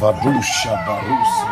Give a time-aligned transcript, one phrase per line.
[0.00, 1.49] Vaduxa Barussa.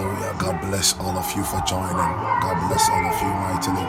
[0.00, 0.36] Hallelujah.
[0.38, 1.96] God bless all of you for joining.
[1.96, 3.86] God bless all of you mightily.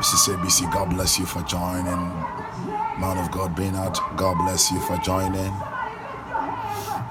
[0.00, 0.34] Mrs.
[0.34, 1.84] ABC, God bless you for joining.
[2.98, 5.52] Man of God, Bernard, God bless you for joining.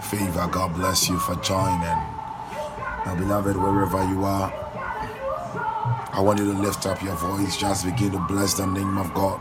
[0.02, 2.00] Favor, God bless you for joining.
[3.06, 4.54] My beloved, wherever you are,
[6.12, 7.58] I want you to lift up your voice.
[7.58, 9.40] Just begin to bless the name of God.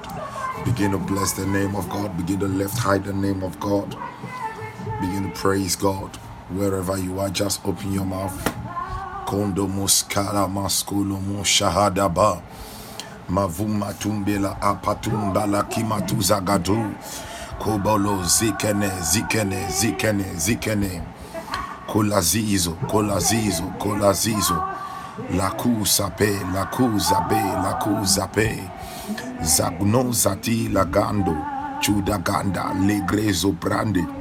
[0.65, 2.17] Begin to bless the name of God.
[2.17, 3.97] Begin to lift high the name of God.
[5.01, 6.19] Begin to praise God.
[6.51, 8.33] Wherever you are, just open your mouth.
[9.27, 12.41] Kondo muskala maskulo mu shahadaba.
[13.29, 16.95] Mavuma tumbela apatumbala kimatu zagadu.
[17.59, 21.03] Kobolo zikene zikene zikene zikene.
[21.87, 24.63] Kolazizo, kolazizo, kolazizo.
[25.37, 28.71] La kusape, la kuzabe, la kuzape.
[29.43, 31.37] Zagno zati lagando.
[31.81, 34.18] Chudaganda, legrezo brande.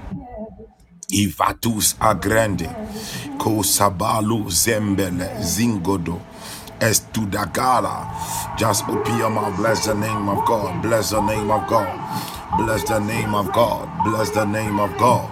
[1.10, 2.70] Ivatus agrande.
[3.38, 6.20] Kosabalu zembele, zingodo.
[6.80, 8.08] Estudagala.
[8.58, 11.88] Just open your mouth, bless the name of God, bless the name of God.
[12.58, 13.88] Bless the name of God.
[14.04, 15.30] Bless the name of God.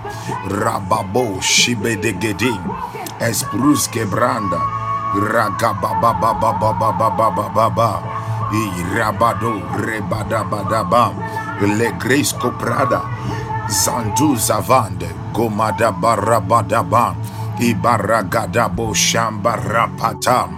[0.51, 2.61] Rababo shibe de gedin.
[3.19, 4.59] Esprus quebranda.
[5.15, 8.03] Ragabababababababababa.
[8.51, 11.13] I rabado rebadabadaba.
[11.61, 13.01] Le gresco prada.
[13.69, 15.07] Zandu zavande.
[15.33, 17.15] Gomada barabadaba.
[17.59, 20.49] Ibaragadabo shambarapatam.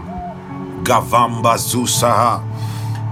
[0.84, 2.42] Gavamba zusaha.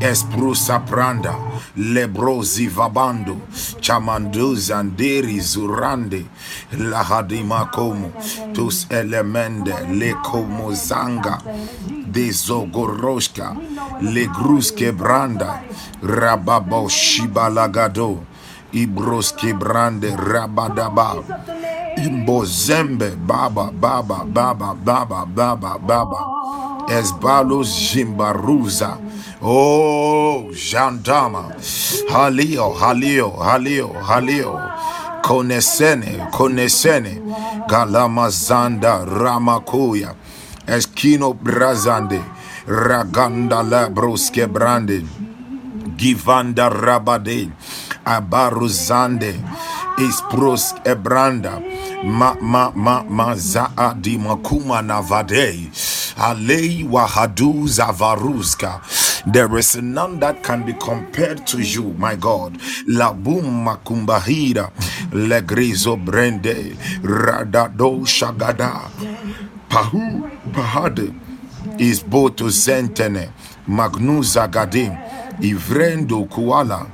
[0.01, 1.35] Esprusa pranda.
[1.77, 3.35] Lebrozi vabando,
[3.81, 6.25] chamandu zanderi zurande,
[6.71, 8.13] lahadima como,
[8.53, 11.37] tus elemende, le como zanga,
[12.07, 13.57] de zogoroshka,
[14.01, 14.29] le
[14.93, 15.63] branda,
[16.01, 18.23] rababo shibalagado,
[18.75, 21.15] ibroske brande, rabadaba,
[21.97, 26.19] imbozembe, baba, baba, baba, baba, baba, baba,
[26.89, 28.97] esbalos jimbaruza,
[29.47, 31.53] Oh, Jandama,
[32.09, 34.57] Halio, Halio, Halio, Halio,
[35.23, 37.21] Konesene, Konesene,
[37.69, 40.15] Galamazanda, Ramakuya,
[40.65, 42.23] Eskino Brazande,
[42.65, 45.03] Raganda Labroske Brande,
[45.95, 47.51] Givanda Rabade,
[48.05, 49.33] Abaruzande,
[49.97, 51.59] Ispros Ebranda,
[52.03, 55.69] Ma Ma Ma Ma Zaa di Makuma Navade,
[56.17, 58.81] Alei Wahadu Zavaruska.
[59.25, 62.59] There is none that can be compared to you, my God.
[62.87, 64.71] Labum makumbahira,
[65.11, 68.81] legrizo brende, radado shagada,
[69.67, 71.11] pahu pahade,
[71.79, 73.29] is boto zentene,
[73.67, 74.95] magnuza gadim,
[75.41, 76.85] ivrendo kuala,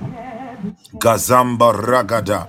[0.99, 2.47] Gazamba ragada,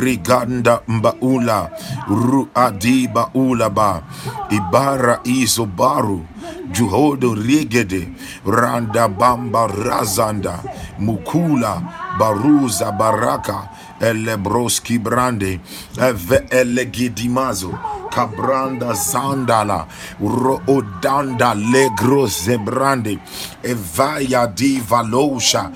[0.00, 1.70] riganda mbaula,
[2.08, 4.02] ruadiba ulaba,
[4.50, 6.24] ibara izobaru,
[6.72, 8.08] juhodo rigede,
[8.46, 10.58] randa bamba razanda,
[10.98, 11.82] mukula,
[12.18, 13.68] baruza baraka,
[14.00, 15.60] elebroski brande,
[16.00, 17.78] eve elegidimazo,
[18.10, 19.86] kabranda zandala
[20.20, 23.18] roodanda legro zebrande
[23.62, 25.70] evaya di valosha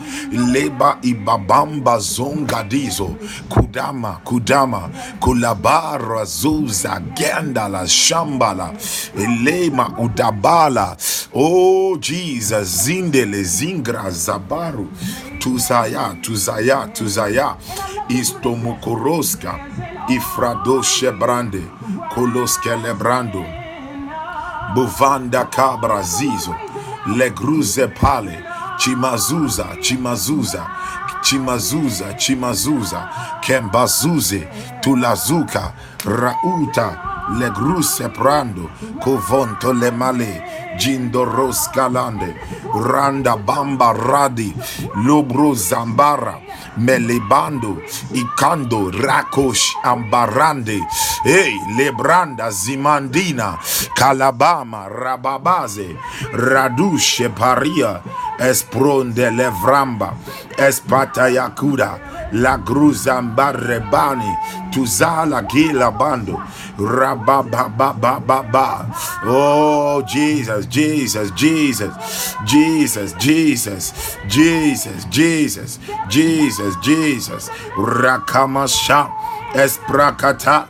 [0.52, 3.16] leba ibabamba zongadizo
[3.48, 4.90] kudama kudama
[5.20, 8.72] kulabara zuza gendala shambala
[9.16, 10.96] elema udabala.
[11.34, 14.88] Oh jesus zindele zingra zabaru
[15.42, 17.56] tuzaya tuzaya tuzaya
[18.08, 19.54] istomokoroska
[20.08, 21.62] ifrado shebrande
[22.14, 23.44] koloskelebrando
[24.74, 26.54] buvanda cabra zizo
[27.16, 28.44] legruze pale
[28.78, 30.66] chimazuza chimazuza
[31.22, 33.08] chimazuza chimazuza
[33.40, 34.48] kembazuze
[34.80, 35.72] tulazuka
[36.04, 36.98] rauta
[37.38, 38.70] legruse prando
[39.00, 39.90] covonto le
[40.72, 42.34] male jindo scalande
[42.74, 44.54] randa bamba radi
[45.04, 46.38] lobro zambara
[46.76, 47.76] melibando
[48.14, 50.80] ikando rakosh ambarande
[51.24, 53.58] hey lebranda zimandina
[53.94, 55.96] kalabama rababaze
[56.32, 58.00] radushe paria
[58.38, 60.14] espronde levramba
[60.56, 61.98] espata yakuda
[62.32, 64.36] la gruzambarebani
[64.70, 66.40] tuzala gila bando
[66.78, 68.86] rabababababa.
[69.26, 71.92] Oh jesus jesus jesus
[72.44, 75.78] jesus jesus jesus jesus
[76.08, 79.08] jesus jesus rakamasha
[79.54, 80.66] esprakata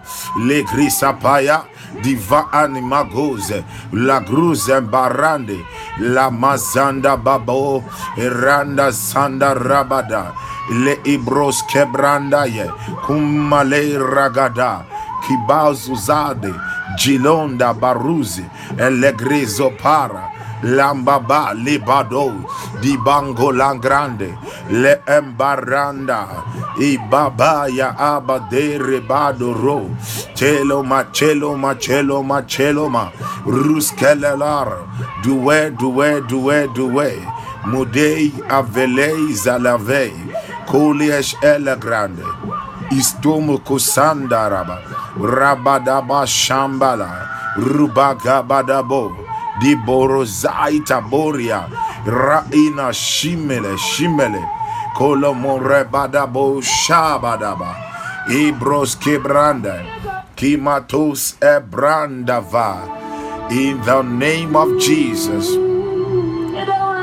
[0.46, 1.62] legrisapaya
[2.02, 5.58] diva animagoze la gruze barande
[6.00, 7.84] la mazanda babo
[8.16, 10.32] randa sanda rabada
[10.84, 12.66] le ibros kebranda ye
[13.06, 14.84] kumale ragada
[15.26, 16.54] kibazuzade
[16.98, 18.44] Gilonda Baruzi,
[18.76, 20.30] Elegrezo Para,
[20.62, 22.44] Lambaba Libado,
[22.80, 24.36] Dibango Langrande,
[24.70, 26.44] Le Embaranda,
[26.76, 29.90] Ibaba Ya Abade Rebado Ro,
[30.84, 33.10] Machelo Machelo Machelo Ma,
[33.44, 37.12] Ruskelelar, Due, Due, Due, Due,
[37.64, 40.12] Mudei Avelei Zalavei,
[40.66, 42.22] Koliesh Elegrande,
[42.90, 44.78] Kusanda Kosandaraba,
[45.16, 49.14] Rabadaba Shambala Rubagabadabo
[49.60, 51.68] Diborozaita Boria
[52.04, 54.42] Raina Shimele Shimele
[54.96, 57.74] Kolomorebadabo Shabadaba
[58.28, 59.84] Ibros Kebranda
[60.36, 63.00] Kimatos Ebrandava.
[63.50, 65.50] In the name of Jesus.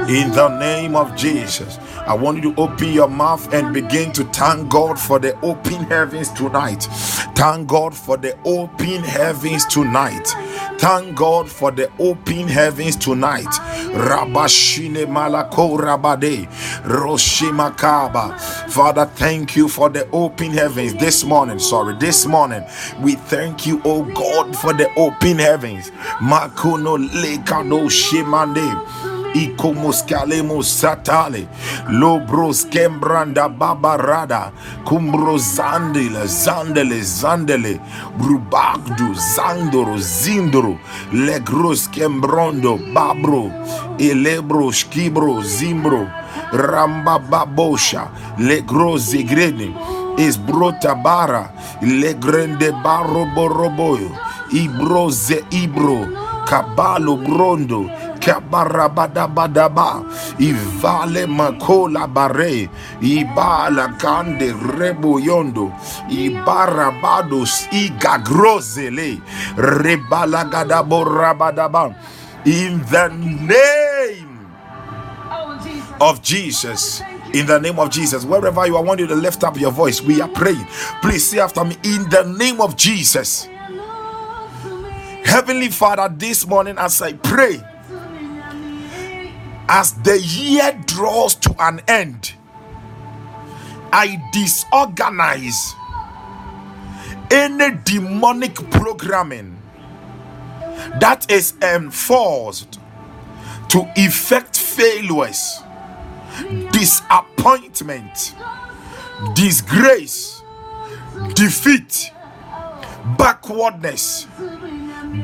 [0.09, 1.77] In the name of Jesus
[2.09, 5.83] I want you to open your mouth and begin to thank God for the open
[5.85, 6.87] heavens tonight.
[7.35, 10.27] Thank God for the open heavens tonight.
[10.79, 13.45] Thank God for the open heavens tonight.
[13.45, 16.47] Rabashine malako rabade
[16.83, 18.39] roshimakaba.
[18.71, 21.59] Father, thank you for the open heavens this morning.
[21.59, 22.63] Sorry, this morning
[23.01, 25.91] we thank you, oh God, for the open heavens.
[26.21, 28.65] Makuno lekado shimande
[29.33, 31.47] ikomoskale satale
[31.89, 34.51] lobros kembranda babarada
[34.85, 37.79] kumbro zandele zandele zandele
[38.17, 40.77] brubagdu zandoro zindoro
[41.13, 43.51] legros kembrondo babro
[43.99, 46.07] elebro skibro zimbro
[46.53, 48.07] ramba babosha
[48.37, 49.75] legro zigrene
[50.17, 54.09] isbrota bara legrende barro boroboyo
[54.51, 56.07] ibroze ibro
[56.45, 57.85] kabalo brondo
[60.39, 62.69] ivale makola bare
[63.97, 65.71] kande rebo yondo
[66.09, 69.21] ibarabados igagrozele
[69.57, 71.03] rebalagadabo
[72.45, 74.47] in the name
[75.99, 77.01] of Jesus
[77.33, 78.25] in the name of Jesus.
[78.25, 80.01] Wherever you are, I want you to lift up your voice.
[80.01, 80.65] We are praying.
[81.01, 83.47] Please say after me, in the name of Jesus.
[85.23, 87.61] Heavenly Father, this morning as I pray,
[89.69, 92.33] as the year draws to an end,
[93.93, 95.75] I disorganize
[97.29, 99.61] any demonic programming
[100.99, 102.79] that is enforced
[103.69, 105.61] to effect failures,
[106.71, 108.33] disappointment,
[109.35, 110.41] disgrace,
[111.35, 112.11] defeat,
[113.19, 114.25] backwardness,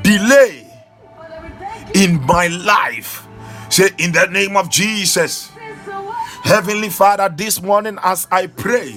[0.03, 0.71] delay
[1.95, 3.24] in my life
[3.75, 5.51] Say, in the name of Jesus.
[6.45, 8.95] Heavenly Father, this morning as I pray,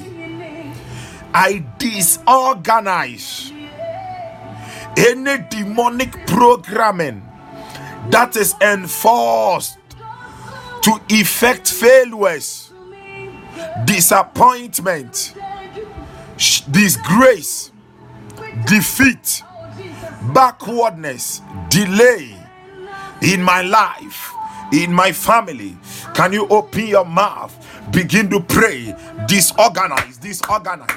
[1.35, 3.51] I disorganize
[4.97, 7.29] any demonic programming
[8.11, 9.79] that is enforced
[10.83, 12.73] to effect failures,
[13.85, 15.35] disappointment,
[16.71, 17.73] disgrace,
[18.65, 19.43] defeat,
[20.33, 22.33] backwardness, delay
[23.21, 24.37] in my life
[24.73, 25.77] in my family.
[26.15, 27.55] Can you open your mouth?
[27.93, 28.95] Begin to pray.
[29.27, 30.91] Disorganize, disorganize.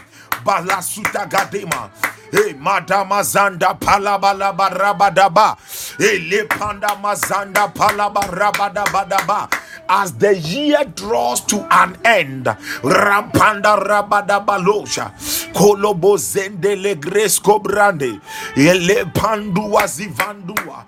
[0.43, 1.89] Balasuta Gadema.
[2.31, 5.57] Hey, Madama Zanda Palabala Barabadaba.
[5.97, 9.51] Hey, Lepanda Mazanda Palabarabadabadaba.
[9.89, 15.11] As the year draws to an end, Rampanda Rabadabalosha,
[15.53, 18.21] Kolobo Zende Legresco Brande,
[18.55, 20.85] Ele Pandua Zivandua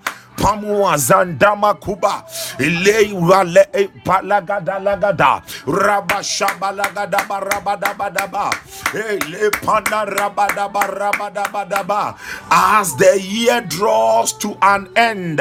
[1.80, 2.24] kuba.
[2.58, 3.88] Wale
[4.22, 5.42] lagada.
[11.64, 12.16] Badaba
[12.50, 15.40] as the year draws to an end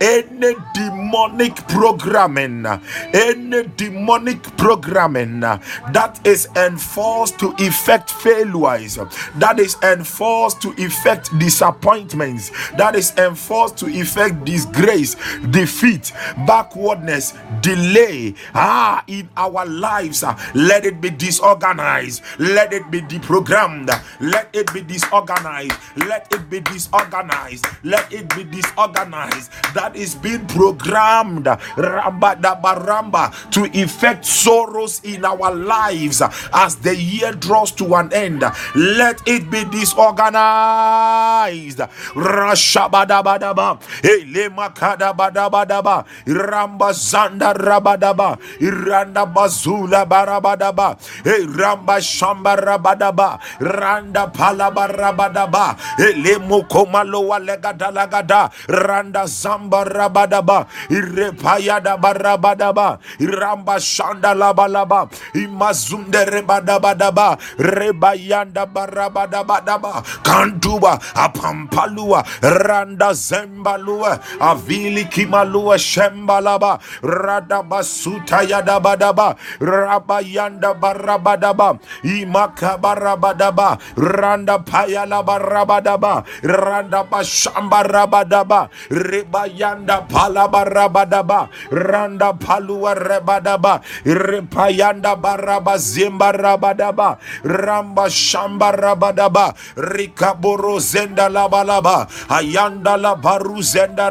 [0.00, 2.66] any demonic programming
[3.12, 8.98] any demonic programming that is enforced to effect failures
[9.36, 15.16] that is enforced to effect disappointments that is enforced to effect disgrace,
[15.50, 16.12] defeat,
[16.46, 20.24] backwardness, delay ah in our lives.
[20.54, 26.60] Let it be disorganized, let it be deprogrammed, let it be disorganized, let it be
[26.60, 29.50] disorganized, let it be disorganized.
[29.74, 36.22] That is being programmed ramba baramba to effect sorrows in our lives
[36.52, 38.42] as the year draws to an end.
[38.74, 41.78] Let it be disorganized.
[42.14, 43.80] Rashabadabadaba.
[44.02, 54.26] Hey, le makada badabadaba ramba zanda rabadaba iranda bazula barabadaba e ramba shamba rabadaba randa
[54.26, 65.08] palaba rabadaba e le mukomalo walegada lagada randa zamba rabadaba irepayada barabadaba iramba shanda labalaba
[65.34, 72.24] imazunde rebadabadaba rebayanda barabadabadaba kantuba apampalua.
[72.42, 87.82] Randa zembalua avili kimalua shembalaba radabasuta yadabadaba rabayanda barabadaba imakabarabadaba randa payala barabadaba randa bashamba
[87.82, 101.28] rabadaba rebayanda palabarabadaba randa palua rebadaba repayanda baraba zimba rabadaba ramba shamba rabadaba rikaboro zenda
[101.28, 103.14] labalaba ayanda la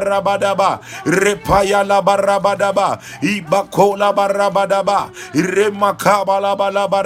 [0.00, 7.02] zenda rabadaba repaya la barabadaba ibakola barabadaba remakaba la balaba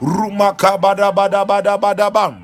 [0.00, 2.41] rumakabada badabadabadaba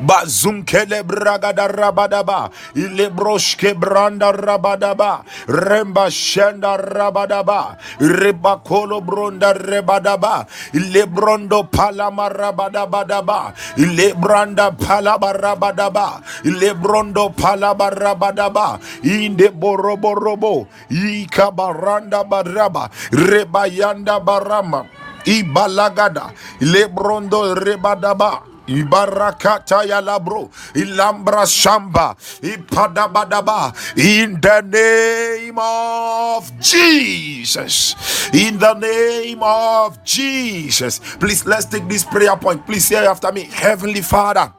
[0.00, 2.50] Bazunkele bragada rabadaba.
[2.74, 5.24] Ilebroshke branda rabadaba.
[5.48, 7.76] Remba shenda rabadaba.
[8.00, 10.46] Rebakolo bronda rebadaba.
[10.74, 13.54] Ilebrondo palama rabadabadaba.
[13.76, 16.22] Ilebranda palaba rabadaba.
[16.44, 18.78] Ilebrondo palaba rabadaba.
[19.04, 20.66] Inde boroborobo.
[20.90, 22.90] Ikabaranda baraba.
[23.12, 24.86] Rebayanda barama.
[25.26, 26.32] Ibalagada.
[26.60, 28.53] Lebrondo rebadaba.
[28.66, 37.94] Ibarakata ya labro, ilambra shamba, ipadabadaba, in the name of Jesus.
[38.32, 41.00] In the name of Jesus.
[41.20, 42.64] Please let's take this prayer point.
[42.66, 44.52] Please say after me, Heavenly Father.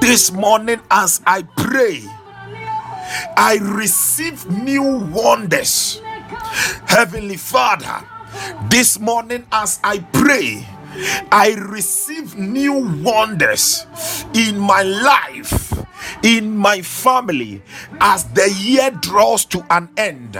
[0.00, 2.02] This morning, as I pray,
[3.36, 4.82] I receive new
[5.12, 6.00] wonders.
[6.86, 8.04] Heavenly Father,
[8.68, 10.66] this morning, as I pray,
[11.30, 13.86] I receive new wonders
[14.34, 15.72] in my life,
[16.22, 17.62] in my family,
[18.00, 20.38] as the year draws to an end.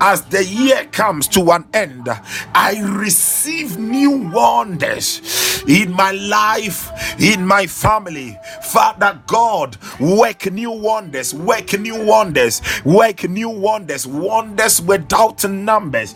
[0.00, 2.08] As the year comes to an end,
[2.54, 6.90] I receive new wonders in my life,
[7.20, 8.38] in my family.
[8.62, 16.14] Father God, work new wonders, work new wonders, work new wonders, wonders without numbers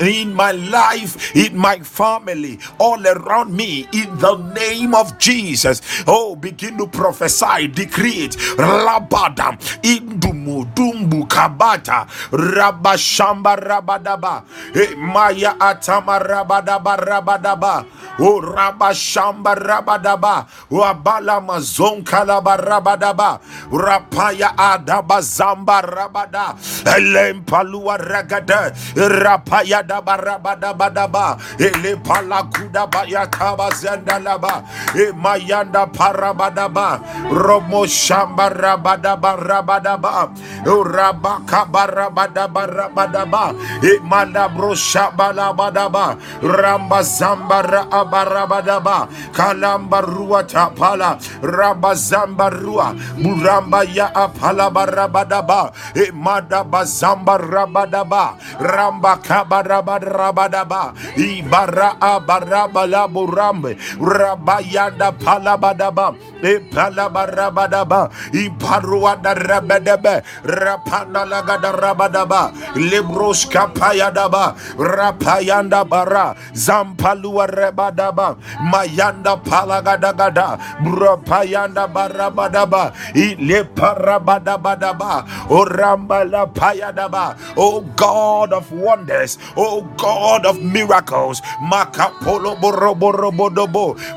[0.00, 5.80] in my life, in my family, all around me, in the name of Jesus.
[6.06, 8.32] Oh, begin to prophesy, decree it.
[8.58, 14.44] Labada, Indumu, Dumbu, Kabata, Rabashamba, Rabadaba,
[14.96, 17.86] Maya Atama, Rabadaba, Rabadaba,
[18.20, 30.16] O Rabashamba, Rabadaba, Wabala Mazon Kalaba, Rabadaba, Rapaya Adaba, Zamba, Rabada, Elempalua Ragada, Rapaya Daba,
[30.18, 34.62] Rabadabadaba, Elepalakuda Bayakaba Zandalaba,
[34.94, 37.00] Emayanda Parabadaba,
[37.30, 40.30] Romo Shamba Rabadaba Rabadaba,
[40.64, 54.10] Rabaka Barabadaba Rabadaba, Emanda Broshabalabadaba, Ramba Zambara Abarabadaba, Kalamba Rua Tapala, Ramba Zambarua, Buramba Ya
[54.14, 66.14] Apala Barabadaba, Emada Bazamba Rabadaba, Ramba Kabarabadabadaba, Ibara Abarabala Burambe, Rabayanda Palabadaba,
[67.26, 68.10] Rabadaba,
[71.26, 73.44] Lagada Rabadaba, Libros
[74.78, 78.36] Rapayanda Bara, Zampalua Rebadaba,
[78.70, 79.36] Mayanda
[83.74, 85.24] Barabadaba,
[86.54, 92.97] Payadaba, O God of wonders, O God of miracles, Makapolo Boroborobodobo,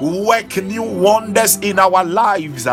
[0.02, 2.65] work new wonders in our lives,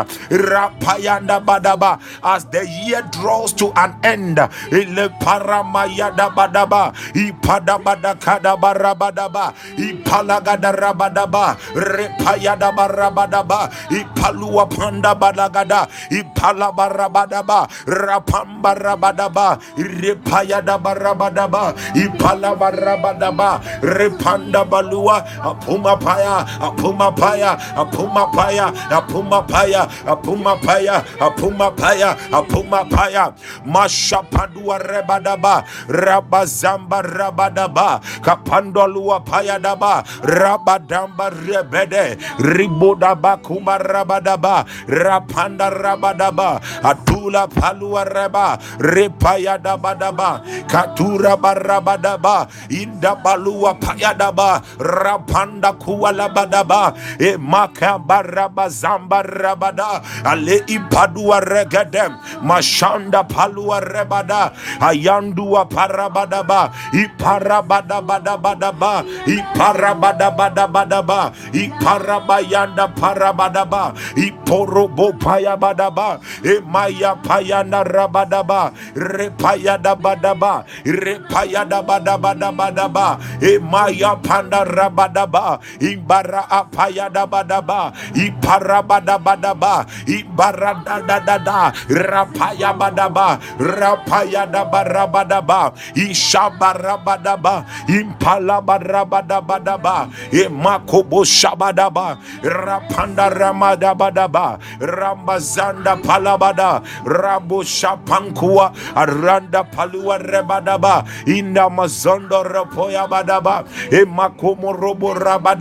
[1.41, 4.39] Badaba, as the year draws to an end,
[4.71, 19.59] Ile Paramayada Badaba, Ipadabada Kadabarabadaba, Ipalagada Rabadaba, Repayada Barabadaba, Ipalua Panda Balagada, Ipalabarabadaba, Rapamba Rabadaba,
[19.77, 33.33] Repayada Barabadaba, Ipalabarabadaba, Repanda Balua, Apuma apumapaya, apumapaya, apumapaya, apumapaya, apumapaya, apumapaya, apumapaya,
[33.65, 48.03] mashapadua rebadaba, rabazamba rabadaba, kapandolua payadaba, rabadamba rebede, ribodaba kuma rabadaba, rapanda rabadaba, atula palua
[48.05, 62.15] reba, repayadabadaba, katura barabadaba, indabalua payadaba, rapanda kualabadaba e makabaraba zamba rabada ale ipadua regedem.
[62.43, 64.51] Mashanda palua rebada.
[64.79, 66.71] Ayandua parabadaba.
[66.93, 69.03] Iparabadabadabadaba.
[69.27, 71.31] Iparabadabadabadaba.
[71.53, 73.93] Iparabayanda parabadaba.
[74.15, 78.71] Iporobo payabadaba e maya payana rabadaba.
[78.95, 80.63] Repayadabadaba.
[80.85, 85.59] Repayadabadabadaba e maya panda rabadaba.
[85.77, 87.93] Ibara apaya dabadaba.
[88.17, 89.85] Iparabadabadaba.
[90.09, 91.73] Ibaradadadada.
[91.89, 93.37] Rapaya badaba.
[93.61, 95.73] Rapaya dabarabadaba.
[95.95, 97.65] Ishabarabadaba.
[97.87, 100.09] Impalabarabadabadaba.
[100.33, 102.17] Emakobo shabadaba.
[102.41, 104.57] Rapanda ramadabadaba.
[104.81, 106.81] Rambazanda palabada.
[107.05, 108.73] Rabo shapankua.
[108.95, 111.03] Aranda palua rebadaba.
[111.25, 113.63] Inda mazondo rapoya badaba.
[113.91, 115.58] Emakomo robo rabadaba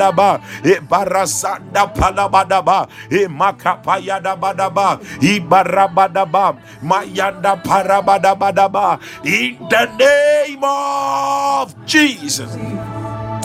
[0.64, 12.54] e barasanda palabadaba e makapayada badaba e barabadaba mayanda parabadabadaba in the name of Jesus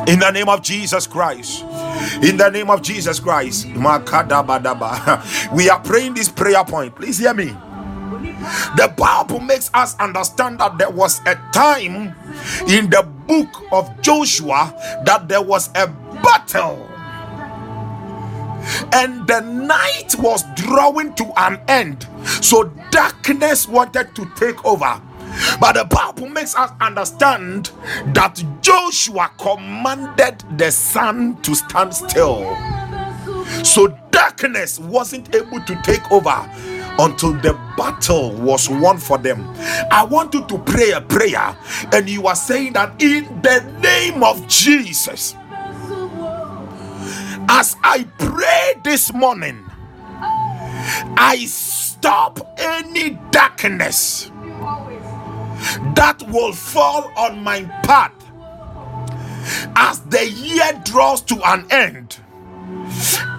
[0.07, 1.63] in the name of Jesus Christ.
[2.21, 3.67] In the name of Jesus Christ.
[5.53, 6.95] We are praying this prayer point.
[6.95, 7.55] Please hear me.
[8.75, 12.13] The Bible makes us understand that there was a time
[12.67, 14.73] in the book of Joshua
[15.05, 15.87] that there was a
[16.23, 16.89] battle.
[18.93, 22.07] And the night was drawing to an end.
[22.41, 25.01] So darkness wanted to take over.
[25.59, 27.71] But the Bible makes us understand
[28.13, 32.55] that Joshua commanded the sun to stand still.
[33.63, 36.49] So darkness wasn't able to take over
[36.99, 39.47] until the battle was won for them.
[39.91, 41.57] I want you to pray a prayer,
[41.91, 45.35] and you are saying that in the name of Jesus,
[47.49, 49.63] as I pray this morning,
[51.17, 54.31] I stop any darkness
[55.95, 58.13] that will fall on my path
[59.75, 62.17] as the year draws to an end.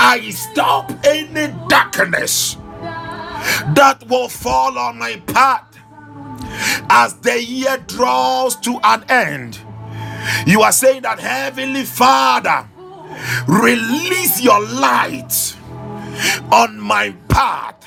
[0.00, 2.56] I stop any darkness
[3.74, 5.78] that will fall on my path
[6.90, 9.58] as the year draws to an end.
[10.46, 12.68] You are saying that, Heavenly Father,
[13.46, 15.57] release your light
[16.53, 17.85] on my path,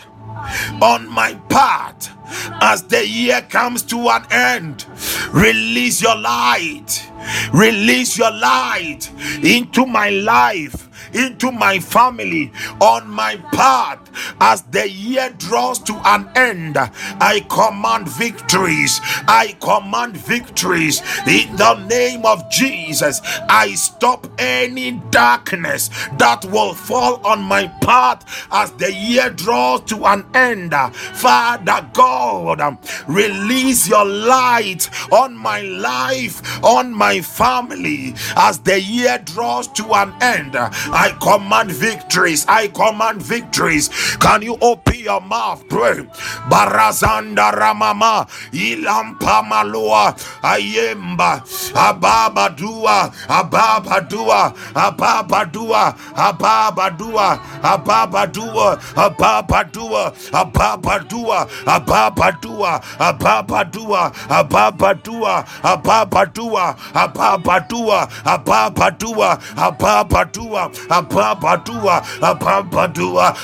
[0.82, 2.14] on my path
[2.62, 4.86] as the year comes to an end.
[5.32, 7.10] Release your light,
[7.54, 9.10] release your light
[9.44, 14.07] into my life into my family on my path
[14.40, 16.78] as the year draws to an end.
[16.78, 19.00] I command victories.
[19.28, 23.22] I command victories in the name of Jesus.
[23.50, 30.06] I stop any darkness that will fall on my path as the year draws to
[30.06, 30.74] an end.
[31.14, 32.78] Father God,
[33.08, 40.14] release your light on my life, on my family as the year draws to an
[40.22, 40.56] end.
[40.56, 42.46] I command victories.
[42.48, 43.90] I command victories.
[44.20, 45.68] Can you open your mouth?
[45.70, 46.04] Pray.
[46.50, 51.42] Barazanda Ramama Ilampa Malua Ayemba
[51.76, 62.14] Ababa Dua Ababa Dua Ababa Dua Ababa Dua Ababa Dua Ababa Dua Ababa Dua Ababa
[62.42, 73.36] Dua Ababa Dua Ababa Dua Ababa Dua Ababa Dua Ababa Dua Ababa Dua Ababadua, Ababadua,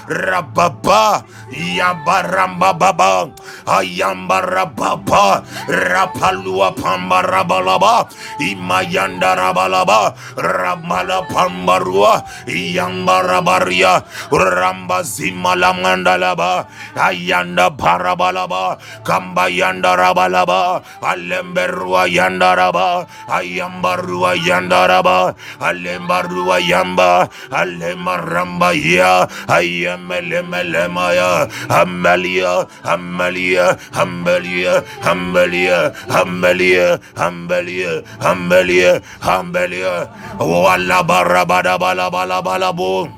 [0.86, 3.30] Rababa, Yabaramba Baba,
[3.66, 8.08] Ayamba Rababa, Rapalua Pamba Rabalaba,
[8.40, 22.06] Imayanda Rabalaba, Ramala Pambarua, Yamba Rabaria, Ramba Zimala Mandalaba, Ayanda Parabalaba, Kamba Yanda Rabalaba, Alemberua
[22.10, 34.74] Yanda Raba, Ayambarua Yanda Raba, Alembarua Yamba, alemaramba ya ayemelemelema elemaya hambeliya hambeliya hambeliya
[35.06, 35.78] hambeliya
[36.12, 36.86] hambeliya
[37.16, 39.94] hambeliya hambeliya hambeliya
[40.38, 43.08] valla barra bada bala bala bala bu.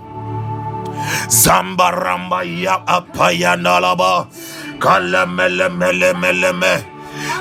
[1.29, 4.27] Zambaramba ya apayanalaba
[4.79, 6.75] kalemele mele mele me.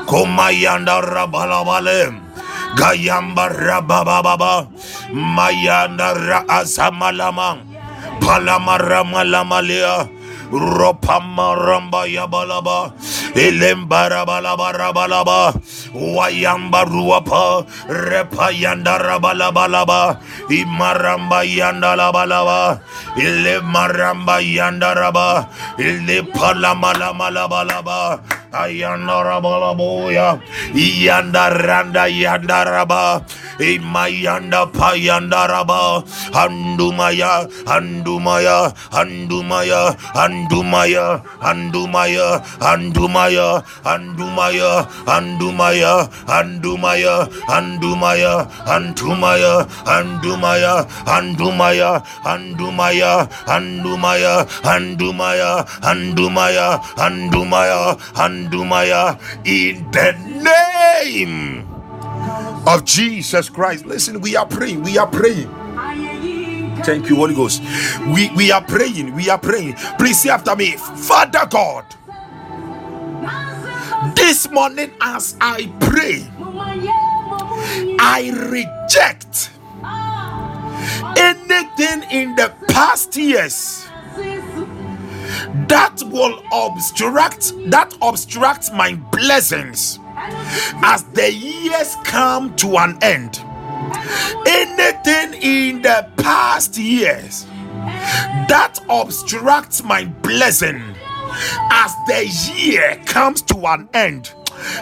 [0.08, 2.28] Kumayanda rabalabalım
[2.76, 4.68] Gayamba rababa baba
[5.14, 7.58] mayanda ra asamalama.
[8.28, 10.04] Palamarama malamalia,
[10.52, 12.92] Ropama Ramba Yabalaba.
[13.38, 15.54] Elembarabalabarabalaba.
[15.94, 17.62] Wayamba ruapa.
[17.86, 20.18] Repayanda rabalabalaba.
[20.50, 22.82] Imaramba yanda labalaba.
[23.18, 25.46] Ile maramba yanda raba.
[25.78, 28.20] Ile palamalabalabalaba.
[28.54, 30.40] Ayanda rabalaboya.
[30.74, 33.22] Yanda randa yanda raba.
[33.62, 36.02] Imayanda payanda raba.
[36.34, 37.46] Handumaya.
[37.70, 38.74] Handumaya.
[38.90, 39.94] Handumaya.
[40.18, 41.22] Handumaya.
[41.42, 42.42] Handumaya.
[42.62, 43.27] Handumaya.
[43.28, 59.92] Andumaya, Andumaya, Andumaya, Andumaya, Andumaya, Andumaya, Andumaya, Andumaya, Andumaya, Andumaya, Andumaya, Andumaya, Andumaya, Andumaya in
[59.92, 60.14] the
[61.04, 61.68] name
[62.68, 63.86] of Jesus Christ.
[63.86, 64.84] Listen, we are praying.
[64.84, 65.50] We are praying.
[66.84, 67.62] Thank you, Holy Ghost.
[68.08, 69.16] We we are praying.
[69.16, 69.76] We are praying.
[69.98, 71.86] Please say after me, Father God.
[74.16, 76.28] This morning, as I pray,
[78.00, 79.52] I reject
[81.18, 83.86] anything in the past years
[85.68, 90.00] that will obstruct that obstruct my blessings.
[90.84, 93.40] As the years come to an end
[94.48, 97.46] anything in the past years
[98.50, 100.82] that obstructs my blessing
[101.72, 104.34] as the year comes to an end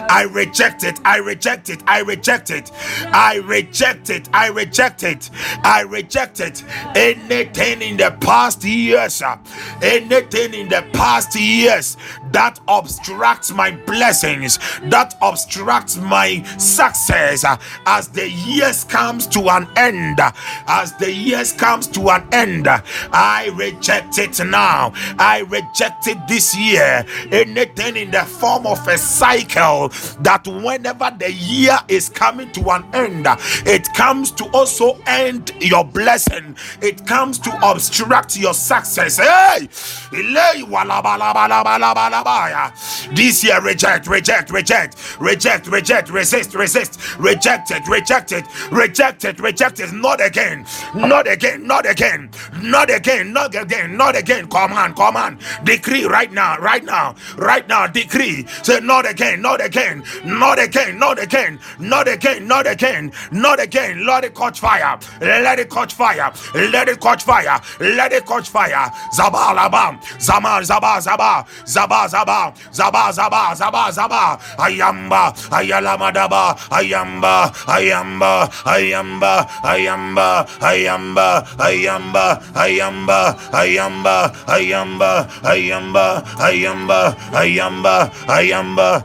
[0.08, 1.00] I reject it.
[1.04, 1.82] I reject it.
[1.86, 2.70] I reject it.
[3.12, 4.28] I reject it.
[4.32, 5.30] I reject it.
[5.62, 6.64] I reject it.
[6.94, 9.36] Anything in the past years, uh,
[9.82, 11.96] anything in the past years
[12.32, 19.68] that obstructs my blessings, that obstructs my success, uh, as the years comes to an
[19.76, 20.30] end, uh,
[20.68, 22.68] as the years comes to an end,
[23.12, 24.92] I reject it now.
[25.18, 27.04] I reject it this year.
[27.30, 29.65] Anything in the form of a cycle
[30.20, 33.26] that whenever the year is coming to an end,
[33.66, 39.18] it comes to also end your blessing, it comes to obstruct your success.
[39.18, 39.68] Hey,
[43.14, 49.40] this year, reject, reject, reject, reject, reject, resist, resist, reject it, reject it, reject it,
[49.40, 52.30] reject it, not again, not again, not again,
[52.62, 54.48] not again, not again, not again.
[54.48, 58.46] Come on, come on, decree right now, right now, right now, decree.
[58.62, 63.60] Say, not again, not not again, not again, not again, not again, not again, not
[63.60, 64.04] again.
[64.06, 68.48] Let it catch fire, let it catch fire, let it catch fire, let it catch
[68.50, 68.90] fire.
[69.16, 79.46] Zabalabam, Zama, Zaba, Zaba, Zaba, Zaba, Zaba, Zaba, Zaba, Zaba, Ayamba, Ayalamadaba, Ayamba, Ayamba, Ayamba,
[79.62, 89.04] Ayamba, Ayamba, Ayamba, Ayamba, Ayamba, Ayamba, Ayamba, Ayamba, Ayamba, Ayamba, Ayamba,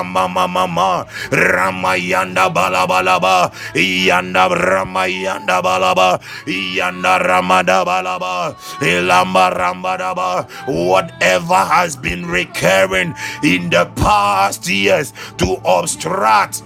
[0.03, 12.25] mama mama ramayanda balabalaba yanda ramayanda balaba yanda ramada balaba ilamba rambadaba whatever has been
[12.25, 16.63] recurring in the past years to obstruct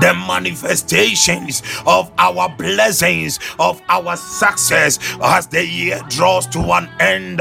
[0.00, 7.40] the manifestations of our blessings, of our success as the year draws to an end.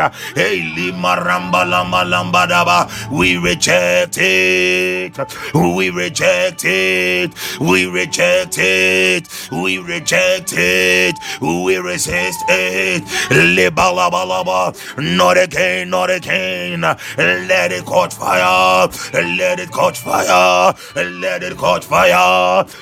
[3.11, 5.17] We reject it.
[5.53, 7.33] We reject it.
[7.59, 9.27] We reject it.
[9.51, 11.15] We reject it.
[11.41, 13.03] We resist it.
[14.97, 16.81] Not again, not again.
[16.81, 18.89] Let it catch fire.
[19.13, 20.73] Let it catch fire.
[20.95, 22.28] Let it catch fire.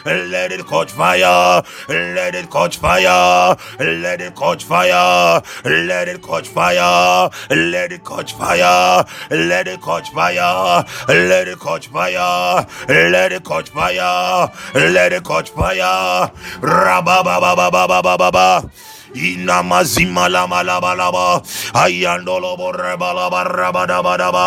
[0.05, 1.63] Let it catch fire.
[1.89, 3.55] Let it catch fire.
[3.79, 5.41] Let it catch fire.
[5.65, 7.29] Let it catch fire.
[7.49, 9.05] Let it catch fire.
[9.31, 10.85] Let it catch fire.
[11.07, 12.67] Let it catch fire.
[12.87, 14.51] Let it catch fire.
[14.75, 16.31] Let it catch fire.
[16.61, 18.71] Rabba ba ba ba ba ba ba ba
[19.15, 21.41] ina mazima la malaba laba
[21.73, 24.45] ayandolo boreba laba raba daba daba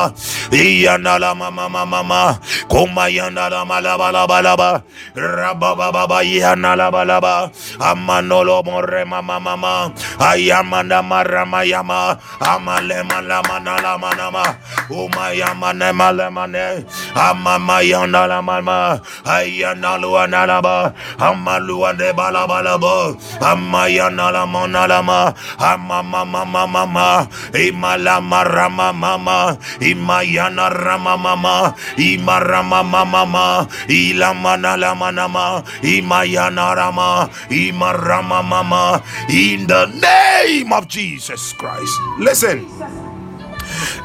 [0.53, 4.71] iyanda la mama mama mama koma yanda la malaba laba laba
[5.15, 13.57] raba baba ba yanda la balaba amanolo more mama mama ayamanda marama yama amale malama
[13.63, 14.45] na la manama
[14.91, 16.85] uma yama ne malama ne.
[17.15, 26.25] Amama yanda la mama ayanda luana laba amaluwa de balaba laba amayanda la monalama amama
[26.27, 27.09] mama mama
[27.55, 29.39] imalama rama mama
[29.81, 39.87] imayana rama mama imarama mama mama ilamana lama nama imayana rama imarama mama in the
[40.01, 41.95] name of Jesus Christ.
[42.19, 42.67] Listen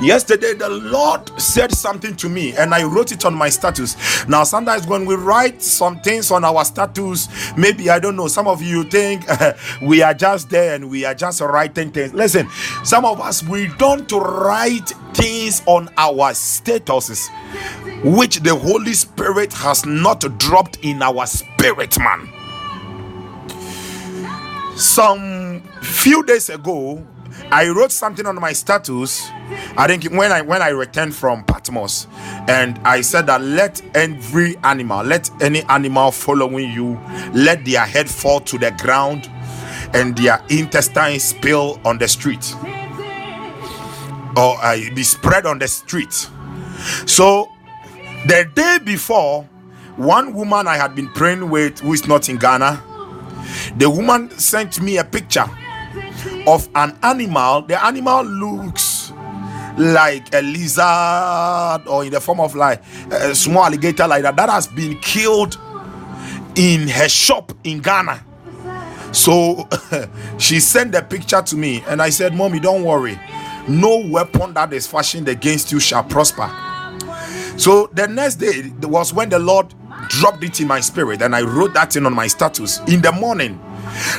[0.01, 3.95] Yesterday, the Lord said something to me, and I wrote it on my status.
[4.27, 8.47] Now, sometimes when we write some things on our status, maybe I don't know, some
[8.47, 9.25] of you think
[9.81, 12.13] we are just there and we are just writing things.
[12.13, 12.49] Listen,
[12.83, 17.29] some of us we don't write things on our statuses
[18.03, 22.29] which the Holy Spirit has not dropped in our spirit, man.
[24.75, 27.05] Some few days ago,
[27.51, 29.29] I wrote something on my status.
[29.77, 32.07] I think when I when I returned from Patmos,
[32.47, 36.99] and I said that let every animal, let any animal following you,
[37.33, 39.29] let their head fall to the ground,
[39.93, 42.53] and their intestines spill on the street,
[44.35, 46.13] or uh, be spread on the street.
[47.05, 47.51] So
[48.27, 49.43] the day before,
[49.97, 52.83] one woman I had been praying with, who is not in Ghana,
[53.77, 55.45] the woman sent me a picture
[56.47, 57.61] of an animal.
[57.63, 59.11] The animal looks
[59.77, 64.49] like a lizard or in the form of like a small alligator like that that
[64.49, 65.57] has been killed
[66.55, 68.23] in her shop in Ghana.
[69.11, 69.67] So
[70.37, 73.19] she sent the picture to me and I said, Mommy, don't worry.
[73.67, 76.49] No weapon that is fashioned against you shall prosper.
[77.57, 79.73] So the next day was when the Lord
[80.09, 83.11] dropped it in my spirit and I wrote that in on my status in the
[83.11, 83.59] morning.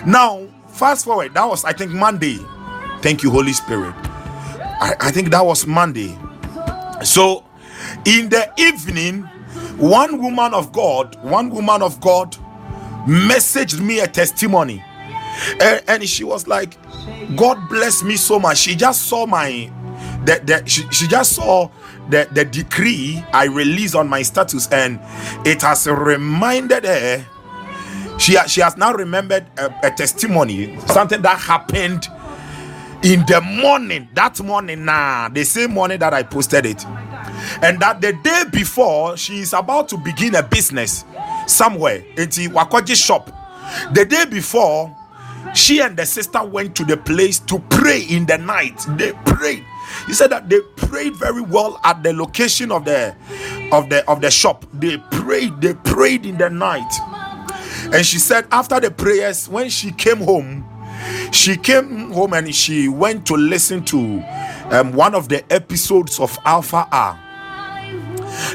[0.06, 0.45] Now
[0.76, 2.38] Fast forward, that was I think Monday.
[3.00, 3.94] Thank you, Holy Spirit.
[3.96, 6.18] I, I think that was Monday.
[7.02, 7.44] So
[8.04, 9.22] in the evening,
[9.78, 12.36] one woman of God, one woman of God
[13.06, 14.84] messaged me a testimony.
[15.60, 16.76] And, and she was like,
[17.36, 18.58] God bless me so much.
[18.58, 19.70] She just saw my
[20.24, 21.70] that she, she just saw
[22.10, 25.00] the, the decree I released on my status, and
[25.46, 27.26] it has reminded her
[28.18, 32.08] she, she has now remembered a, a testimony, something that happened
[33.02, 36.84] in the morning, that morning, nah, the same morning that I posted it.
[37.62, 41.04] And that the day before, she is about to begin a business
[41.46, 43.30] somewhere in the Wakoji shop.
[43.92, 44.94] The day before,
[45.54, 48.84] she and the sister went to the place to pray in the night.
[48.96, 49.64] They prayed.
[50.06, 53.14] He said that they prayed very well at the location of the
[53.72, 54.64] of the of the shop.
[54.72, 56.90] They prayed, they prayed in the night.
[57.92, 60.64] And she said, after the prayers, when she came home,
[61.32, 64.22] she came home and she went to listen to
[64.70, 67.18] um, one of the episodes of Alpha Hour.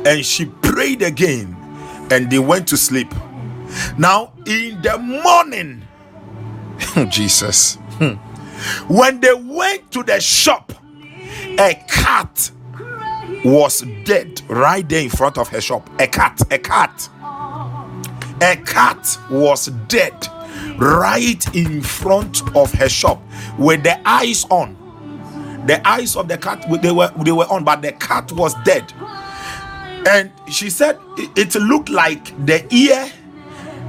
[0.06, 1.56] And she prayed again
[2.12, 3.12] and they went to sleep.
[3.98, 5.84] Now, in the morning,
[7.10, 7.76] Jesus,
[8.88, 10.74] when they went to the shop,
[11.58, 12.52] a cat
[13.46, 15.90] was dead right there in front of her shop.
[16.00, 17.10] A cat, a cat
[18.42, 20.28] a cat was dead
[20.78, 23.22] right in front of her shop
[23.58, 24.78] with the eyes on.
[25.68, 28.92] The eyes of the cat they were they were on but the cat was dead.
[30.08, 33.08] And she said it, looked like the ear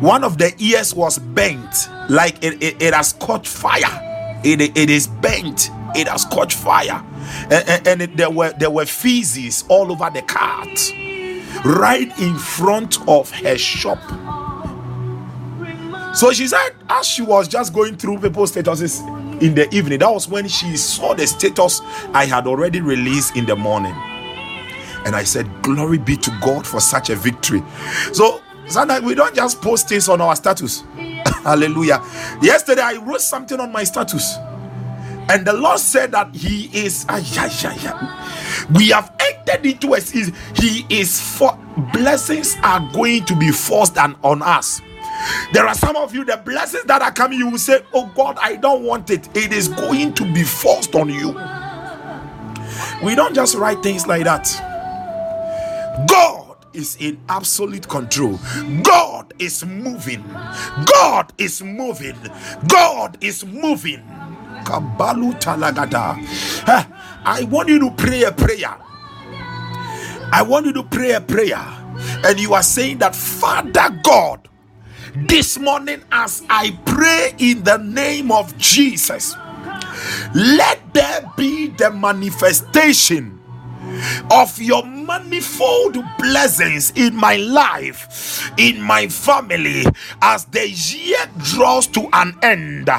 [0.01, 4.41] one of the ears was bent like it, it, it has caught fire.
[4.45, 7.05] It, it is bent it has caught fire.
[7.51, 10.69] And, and, and it, there were there were feces all over the cat
[11.65, 14.01] right in front of her shop.
[16.15, 19.01] So she said, as she was just going through people's statuses
[19.41, 21.81] in the evening, that was when she saw the status
[22.13, 23.95] I had already released in the morning.
[25.05, 27.63] And I said, Glory be to God for such a victory.
[28.13, 30.81] So sometimes we don't just post things on our status.
[31.43, 32.03] Hallelujah.
[32.43, 34.37] Yesterday I wrote something on my status.
[35.29, 37.07] And the Lord said that He is.
[38.75, 40.35] We have entered into a season.
[40.57, 41.59] He is for
[41.93, 44.83] blessings are going to be forced on us.
[45.53, 48.39] There are some of you, the blessings that are coming, you will say, Oh God,
[48.41, 49.29] I don't want it.
[49.37, 51.39] It is going to be forced on you.
[53.05, 54.49] We don't just write things like that.
[56.09, 58.39] God is in absolute control.
[58.83, 60.25] God is moving.
[60.87, 62.17] God is moving.
[62.69, 64.03] God is moving.
[64.65, 66.17] Kabalu talagada.
[67.25, 68.77] I want you to pray a prayer.
[70.33, 71.59] I want you to pray a prayer.
[72.25, 74.49] And you are saying that, Father God,
[75.15, 79.37] this morning as I pray in the name of Jesus,
[80.35, 83.41] let there be the manifestation
[84.31, 89.85] of your manifold blessings in my life, in my family,
[90.21, 92.91] as the year draws to an end.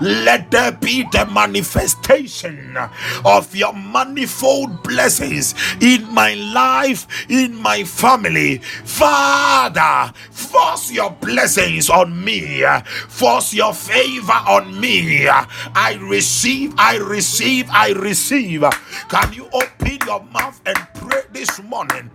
[0.00, 2.76] Let there be the manifestation
[3.24, 8.58] of your manifold blessings in my life, in my family.
[8.84, 12.64] Father, force your blessings on me,
[13.08, 15.28] force your favor on me.
[15.28, 18.64] I receive, I receive, I receive.
[19.08, 22.10] Can you open your mouth and pray this this morning.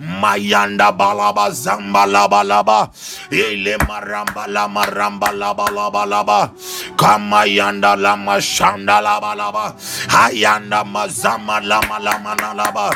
[0.00, 2.90] Mayanda balaba zamba laba laba.
[3.30, 6.50] Ele maramba lama ramba laba laba laba.
[6.96, 9.74] Kamayanda lama shanda laba laba.
[10.08, 12.90] Hayanda mazama lama lama laba.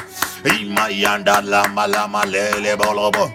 [0.44, 3.30] Imayanda lama lama lele bolobo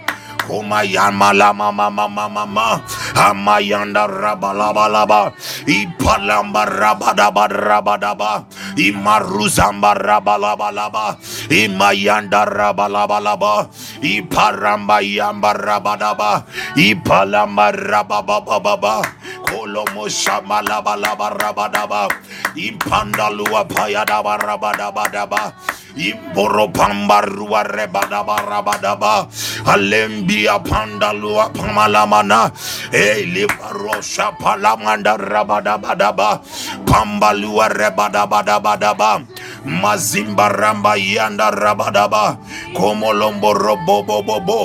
[0.50, 2.82] Kumayama lama mama mama mama
[3.14, 5.30] Amayanda rabalabalaba
[5.62, 11.22] Ipalamba rabadaba rabadaba Imaruzamba rabalabalaba
[11.54, 13.70] Imayanda rabalabalaba
[14.02, 16.42] Iparamba yamba rabadaba
[16.74, 19.06] Ipalamba rabababa
[19.46, 22.10] Kolomo shama laba laba rabadaba
[22.58, 25.54] Impandalua payadaba rabadaba
[25.96, 29.26] Imboro pambarua rebadaba rabadaba
[29.66, 32.52] Alembia pandalua pamalamana
[32.94, 36.38] Eli parosha palamanda rabadabadaba
[36.86, 39.26] Pambalua rebadabadabadaba
[39.66, 42.38] Mazimba ramba yanda rabadaba
[42.74, 44.60] Komolombo robo bobo bo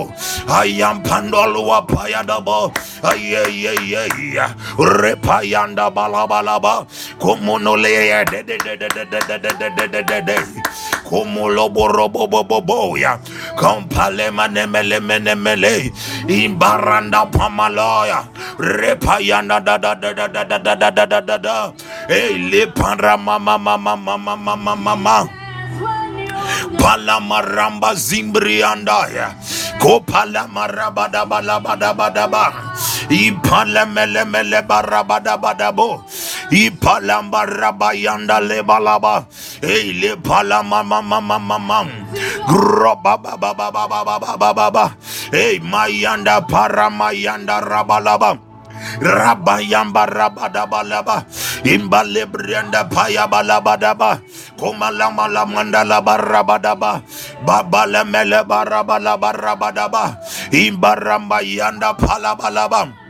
[0.46, 2.70] Ayam pandalua payadaba
[3.02, 6.86] Ayayayaya Repayanda balabalaba
[7.18, 10.38] Komonole de de de de de de de de de de de
[11.16, 13.16] kumuloboroboboboboya
[13.56, 15.92] kompalemenemelemene
[16.28, 18.28] imbaranda pamaloya.
[18.60, 21.72] Repayanda da da da da da da da da da da da da
[22.08, 25.28] hey lipandra mama mama mama mama mama
[26.80, 29.32] palamaramba zimbriandaya.
[29.80, 32.54] Kopalamarabadabalabadabadaba
[33.10, 36.04] ipalemelemele barabadabadabo
[36.52, 39.26] Ipalamba rabayanda lebalaba.
[39.62, 41.88] Hey le mama mama mam.
[42.48, 44.86] Groba baba baba baba baba baba.
[45.32, 48.38] Hey mayanda paramayanda rabalaba.
[49.02, 51.26] Rabayamba rabadabalaba.
[51.66, 54.22] Imbalebrianda payabalabadaba.
[54.60, 57.02] Kumalama lamanda labarabadaba.
[57.44, 60.22] Babalemele barabalaba rabadaba.
[60.54, 63.05] Imbaramba yanda palabalaba.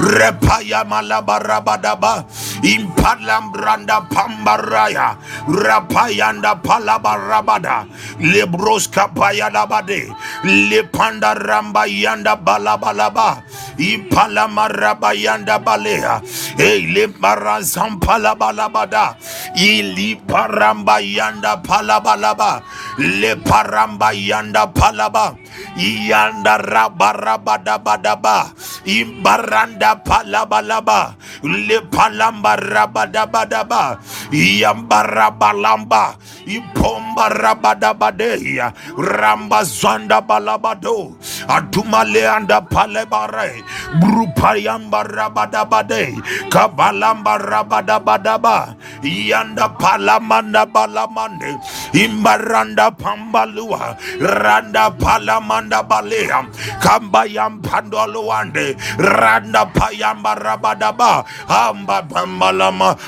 [0.00, 2.24] Repaya malabarabadaba
[2.62, 5.16] Impalambranda pambaraya
[5.48, 7.86] Rapayanda palabarabada
[8.20, 10.10] Lebros kapayadabade
[10.44, 13.42] Lepanda ramba yanda balabalaba
[13.80, 16.20] Impalamaraba yanda balea
[16.58, 19.16] eh, Hey leparazam palabalabada
[19.56, 22.62] Ili paramba yanda palabalaba
[23.00, 25.39] Leparamba yanda palaba
[25.76, 28.52] Yanda rabarabadabadaba
[28.86, 33.98] Imbaranda palabalaba Le palamba rabadabadaba
[34.32, 41.16] Yambarabalamba Ipomba rabadabadeya Ramba zanda balabado
[41.48, 43.62] Adumale anda palebare
[44.00, 46.14] Brupayamba rabadabade
[46.50, 51.56] Kabalamba rabadabadaba Yanda palamanda balamande
[51.94, 55.39] Imbaranda pambalua Randa palamanda
[55.88, 56.46] balea
[56.82, 61.24] Kambayam pandoluande Randa payamba rabadaba.
[61.48, 62.00] Amba.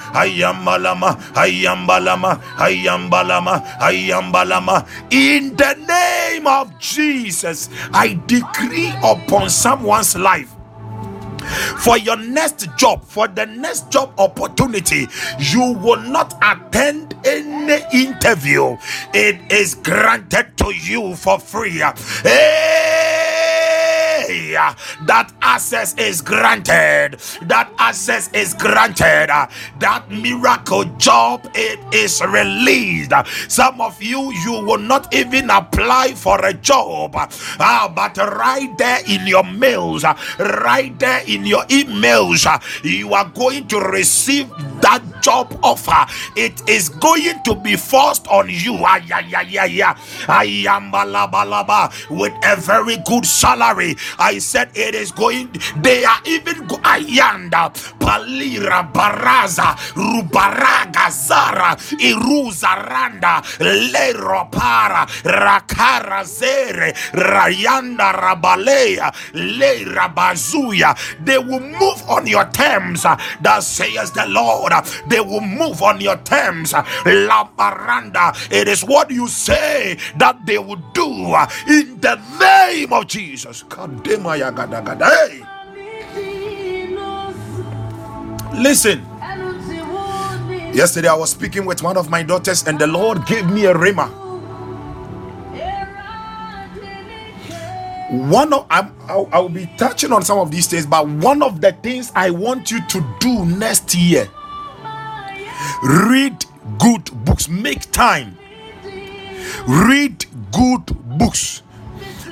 [1.35, 2.37] Ayambalama.
[2.65, 3.63] Ayambalama.
[3.81, 4.85] Ayambalama.
[5.11, 10.49] In the name of Jesus, I decree upon someone's life
[11.41, 15.07] for your next job, for the next job opportunity,
[15.39, 18.77] you will not attend any interview.
[19.15, 21.83] It is granted to you for free.
[22.23, 23.20] Hey,
[25.07, 27.19] that access is granted.
[27.43, 29.29] That access is granted.
[29.81, 33.13] That miracle job it is released.
[33.49, 39.01] Some of you you will not even apply for a job, ah, but right there
[39.09, 40.05] in your mails,
[40.39, 42.47] right there in your emails,
[42.85, 44.49] you are going to receive
[44.81, 46.07] that job offer.
[46.37, 48.75] It is going to be forced on you.
[52.11, 53.97] With a very good salary.
[54.19, 55.51] I said it is going.
[55.83, 64.49] They are even ayanda palira baraza rubaraga zara iruza randa lero
[65.25, 70.97] rakara zere rayanda rabalea le rabazuya.
[71.25, 73.05] They will move on your terms.
[73.05, 74.73] uh, That says the Lord.
[75.11, 76.73] They will move on your terms.
[76.73, 78.33] La baranda.
[78.51, 83.65] It is what you say that they will do uh, in the name of Jesus.
[88.55, 89.07] Listen.
[90.73, 93.75] Yesterday I was speaking with one of my daughters, and the Lord gave me a
[93.75, 94.09] rhema.
[98.11, 101.61] One of I'm, I'll, I'll be touching on some of these things, but one of
[101.61, 104.29] the things I want you to do next year:
[105.83, 106.45] read
[106.79, 107.49] good books.
[107.49, 108.37] Make time.
[109.67, 110.87] Read good
[111.19, 111.63] books.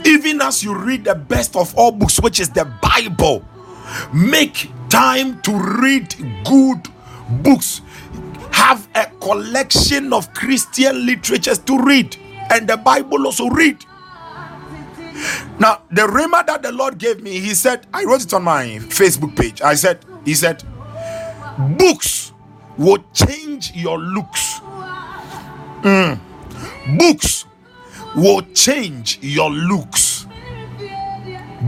[0.04, 3.44] Even as you read the best of all books, which is the Bible,
[4.12, 6.14] make time to read
[6.44, 6.88] good
[7.42, 7.82] books.
[8.52, 12.16] Have a collection of Christian literatures to read,
[12.50, 13.84] and the Bible also read.
[15.58, 18.78] Now, the rhema that the Lord gave me, He said, I wrote it on my
[18.88, 19.60] Facebook page.
[19.60, 20.62] I said, He said,
[21.76, 22.27] books
[22.78, 24.60] will change your looks.
[25.82, 26.18] Mm.
[26.98, 27.44] Books
[28.16, 30.26] will change your looks.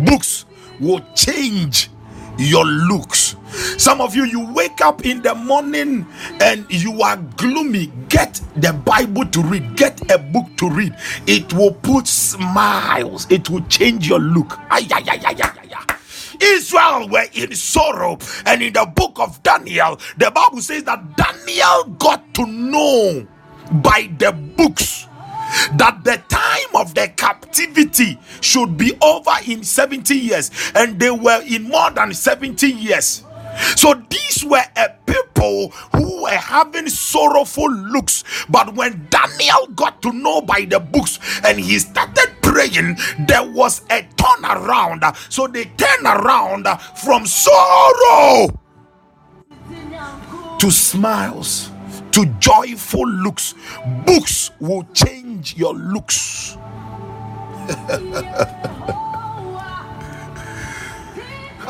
[0.04, 0.46] Books
[0.80, 1.90] will change
[2.38, 3.36] your looks.
[3.76, 6.06] Some of you, you wake up in the morning
[6.40, 7.92] and you are gloomy.
[8.08, 10.94] Get the Bible to read, get a book to read.
[11.26, 14.58] It will put smiles, it will change your look.
[14.70, 15.96] Ay, ay, ay, ay, ay, ay, ay.
[16.40, 21.84] Israel were in sorrow, and in the book of Daniel, the Bible says that Daniel
[21.98, 23.26] got to know
[23.72, 25.06] by the books
[25.76, 31.42] that the time of the captivity should be over in 70 years, and they were
[31.46, 33.24] in more than 70 years.
[33.76, 38.24] So these were a people who were having sorrowful looks.
[38.48, 43.82] But when Daniel got to know by the books and he started praying, there was
[43.90, 45.16] a turnaround.
[45.30, 48.48] So they turned around from sorrow
[50.58, 51.70] to smiles
[52.12, 53.54] to joyful looks.
[54.04, 56.56] Books will change your looks.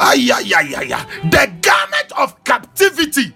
[0.00, 1.04] Ay, ay, ay, ay, ay.
[1.28, 3.34] The garment of captivity,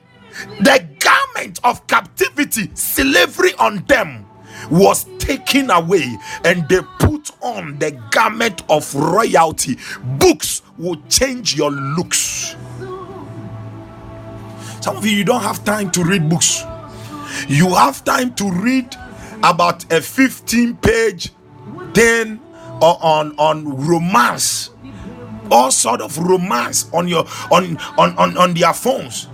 [0.60, 4.24] the garment of captivity, slavery on them
[4.70, 9.76] was taken away, and they put on the garment of royalty.
[10.18, 12.56] Books will change your looks.
[14.80, 16.62] Some of you, you don't have time to read books.
[17.46, 18.96] You have time to read
[19.42, 21.30] about a 15 page
[21.92, 22.40] thing
[22.80, 24.70] on, on romance
[25.54, 29.28] all sort of romance on your on on on, on their phones.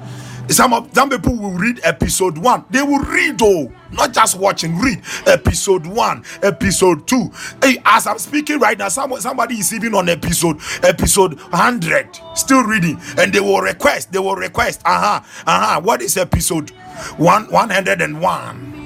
[0.48, 2.64] Some of some people will read episode one.
[2.70, 7.30] They will read oh not just watching read episode one episode two.
[7.62, 12.62] Hey as i'm speaking right now someone somebody is even on episode episode 100 still
[12.64, 13.00] reading.
[13.16, 15.80] And they will request they will request uh-huh uh-huh.
[15.80, 16.70] What is episode
[17.16, 18.79] one 101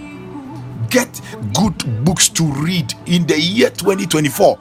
[0.94, 1.20] get
[1.54, 4.56] good books to read in the year 2024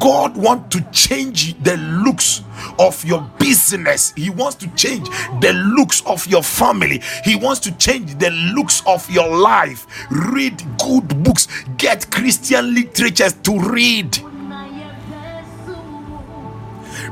[0.00, 2.42] god wants to change the looks
[2.78, 4.12] of your business.
[4.16, 5.08] He wants to change
[5.40, 7.02] the looks of your family.
[7.24, 9.86] He wants to change the looks of your life.
[10.10, 11.48] Read good books.
[11.76, 14.18] Get christian literatures to read.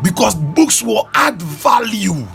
[0.03, 2.27] Because books will add value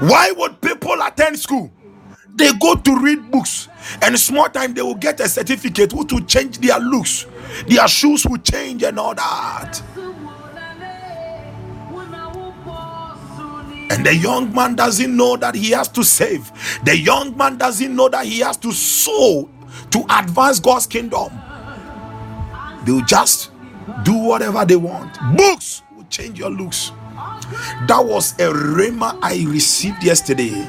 [0.00, 1.70] Why would people attend school?
[2.34, 3.68] They go to read books,
[4.00, 7.26] and small time they will get a certificate which will change their looks,
[7.66, 9.82] their shoes will change, and all that.
[13.90, 16.52] And the young man doesn't know that he has to save.
[16.84, 19.48] The young man doesn't know that he has to sow
[19.90, 21.30] to advance God's kingdom.
[22.84, 23.50] They'll just
[24.04, 25.18] do whatever they want.
[25.36, 26.92] Books will change your looks.
[27.86, 30.68] That was a rhema I received yesterday.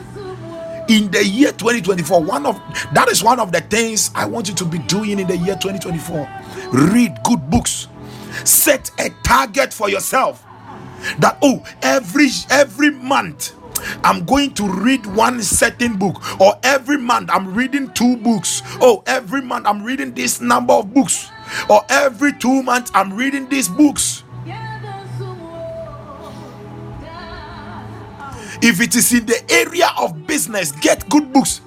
[0.87, 2.55] In the year 2024, one of
[2.93, 5.55] that is one of the things I want you to be doing in the year
[5.55, 6.27] 2024.
[6.71, 7.87] Read good books.
[8.43, 10.43] Set a target for yourself
[11.19, 13.53] that oh every every month
[14.03, 18.61] I'm going to read one certain book, or every month I'm reading two books.
[18.81, 21.29] Oh, every month I'm reading this number of books,
[21.69, 24.23] or every two months I'm reading these books.
[28.61, 31.61] If it is in the area of business, get good books.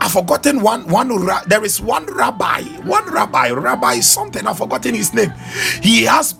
[0.00, 1.08] I've forgotten one one
[1.46, 5.32] there is one rabbi, one rabbi, rabbi something, I've forgotten his name.
[5.82, 6.34] He has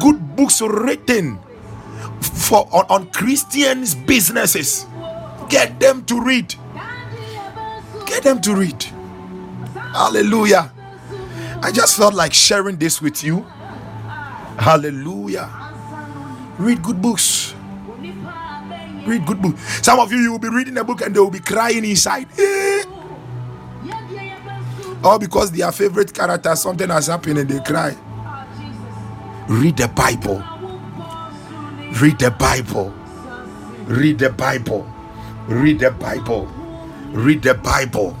[0.00, 1.38] good books written
[2.20, 4.86] for on, on Christians' businesses.
[5.48, 6.54] Get them to read.
[8.06, 8.82] Get them to read.
[9.92, 10.72] Hallelujah.
[11.62, 13.46] I just felt like sharing this with you.
[14.58, 15.48] Hallelujah.
[16.58, 17.54] Read good books.
[19.08, 19.56] Read good book.
[19.80, 22.28] Some of you, you will be reading a book and they will be crying inside.
[25.02, 27.96] All because their favorite character, something has happened and they cry.
[29.48, 30.44] Read the Bible.
[31.98, 32.92] Read the Bible.
[33.86, 34.86] Read the Bible.
[35.46, 36.46] Read the Bible.
[37.12, 38.12] Read the Bible.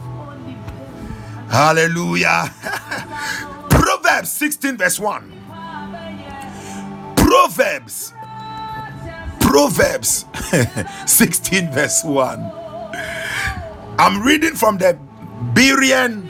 [1.50, 2.50] Hallelujah.
[3.68, 5.32] Proverbs 16, verse 1.
[7.14, 8.14] Proverbs.
[9.48, 10.26] Proverbs
[11.06, 12.52] 16, verse 1.
[13.98, 14.98] I'm reading from the
[15.54, 16.28] Berean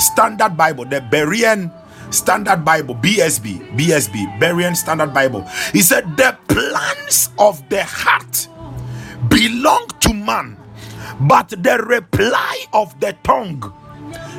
[0.00, 1.72] Standard Bible, the Berean
[2.14, 5.42] Standard Bible, BSB, BSB, Berean Standard Bible.
[5.72, 8.46] He said, The plans of the heart
[9.28, 10.56] belong to man,
[11.22, 13.74] but the reply of the tongue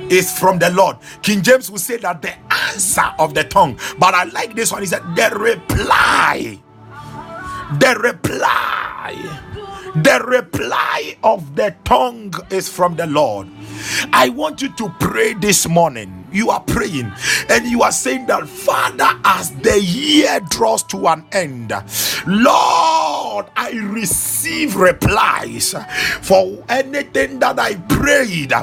[0.09, 0.95] is from the Lord.
[1.21, 2.31] King James will say that the
[2.71, 4.83] answer of the tongue, but I like this one.
[4.83, 6.61] He said, The reply,
[7.73, 9.15] the reply,
[9.95, 13.47] the reply of the tongue is from the Lord.
[14.13, 17.11] I want you to pray this morning you are praying
[17.49, 21.73] and you are saying that, Father, as the year draws to an end,
[22.27, 25.75] Lord, I receive replies
[26.21, 28.53] for anything that I prayed,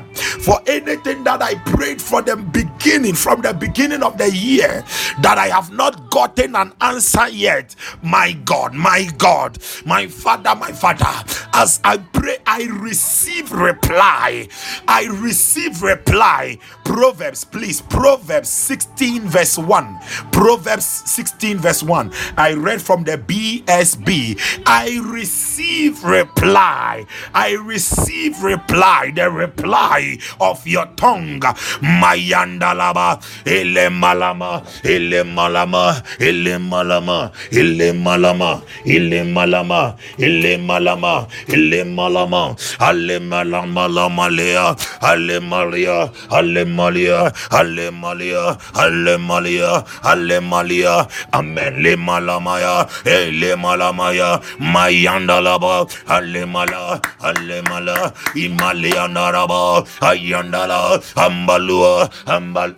[0.43, 4.85] for anything that I prayed for the beginning, from the beginning of the year,
[5.23, 7.75] that I have not gotten an answer yet.
[8.03, 11.07] My God, my God, my Father, my Father,
[11.55, 14.49] as I pray, I receive reply.
[14.89, 16.59] I receive reply.
[16.93, 17.81] Proverbs, please.
[17.81, 19.99] Proverbs 16 verse 1
[20.31, 27.07] proverbs 16 verse 1 i read from the bsb i receive reply.
[27.35, 29.13] I receive reply.
[29.15, 31.41] The reply of your tongue.
[31.81, 42.57] Mayandalaba ele malama ele malama ele malama ele malama ele malama ele malama ele malama
[42.81, 53.57] ale malama lama lea ale malia ale malia Alemalia, Alemalia, Alemalia, Amen, Le Malamaya, Le
[53.57, 62.75] Malamaya, Mayandalaba, Alemala, Alemala, Imalianaraba, Ayandala, Ambalua, Ambal.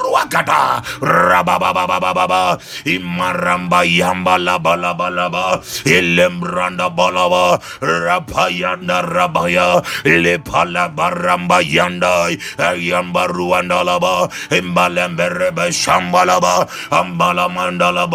[0.00, 0.82] Ruakata.
[1.00, 9.82] Rabababababa Imaramba Yamba Laba Laba Laba Ilembranda Balaba Rapayanda Rabaya.
[10.04, 18.06] Lepala Baramba Yanda Ayamba Ruanda Laba Imbalemberebe Shambalaba Ambala Mandala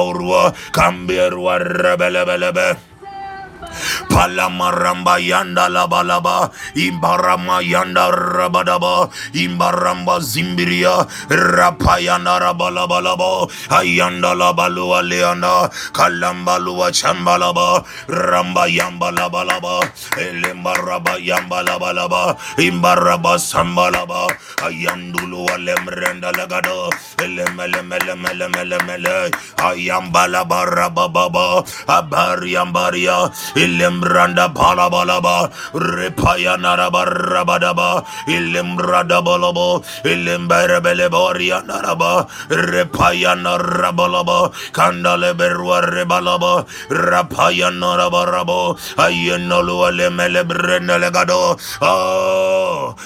[1.59, 2.94] Rebelebelebe
[4.09, 17.83] Palamaramba yanda labalaba, imbarama yanda rabadaba, imbaramba zimbiria, rapayanda rabalabalaba, ayanda labalua leanda, kalambalua chambalaba,
[18.07, 19.79] ramba yamba labalaba,
[20.17, 24.27] elembaraba yamba labalaba, imbaraba sambalaba,
[24.63, 26.89] ayandulua lemrenda lagado,
[27.19, 44.51] elemelemelemelemelemele, ayamba labarababa, abariambaria, ilimbranda palabalaba repaya naraba rabadaba ilimbrada bolobo ilimberebeleboria naraba repaya narabalaba
[44.75, 52.64] kandale berwa rebalaba rapaya narabarabo ayenolu alemele brendelegado oh ah.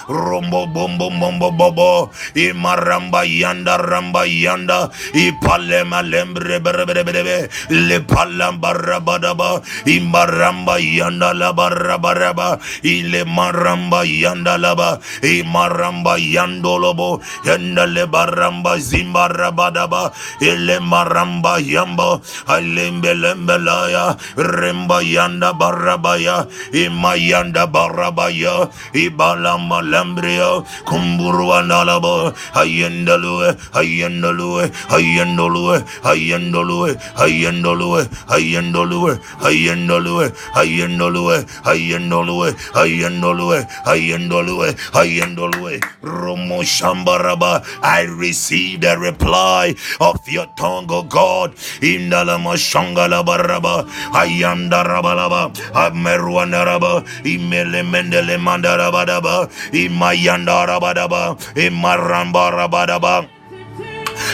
[0.09, 4.89] Rombo bombo bombo bobo imaramba yanda ramba yanda.
[5.13, 16.17] İpalema lembre berebelebe le palamba rabadaba imaramba yanda laba rabaraba ile maramba yanda laba imaramba
[16.17, 20.11] yandolobo yanda le baramba zimba rabadaba
[20.41, 33.53] ile maramba yambo alembe lembelaya remba yanda barabaya imayanda barabaya ibalama lembria kumburu analabo ayendalue
[33.77, 34.65] ayendalue
[34.97, 38.01] ayendalue ayendalue ayendalue
[38.33, 39.13] ayendalue
[39.45, 40.25] ayendalue
[40.57, 42.49] ayendalue ayendalue
[42.81, 52.57] ayendalue ayendalue ayendalue romo shambaraba i received a reply of your tongue o god indalama
[52.57, 63.25] shangala baraba ayanda rabalaba ameruanaraba imele mendele mandarabadaba imayanda rabadaba imaramba rabadaba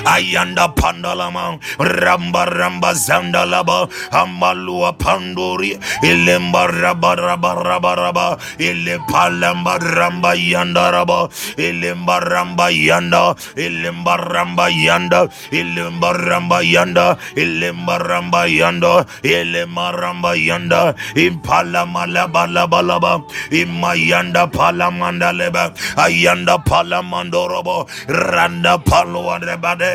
[0.06, 8.28] ayanda pandalama ramba ramba zandalaba amalua pandori ilemba raba raba raba raba
[8.60, 17.98] ile palamba ramba yanda raba ilemba ramba yanda ilemba ramba yanda ilemba ramba yanda ilemba
[18.00, 18.94] ramba yanda
[19.24, 20.82] ilemba ramba yanda
[21.16, 23.14] impalama laba laba laba
[23.52, 29.40] imayanda palamanda leba ayanda palamandorobo randa palua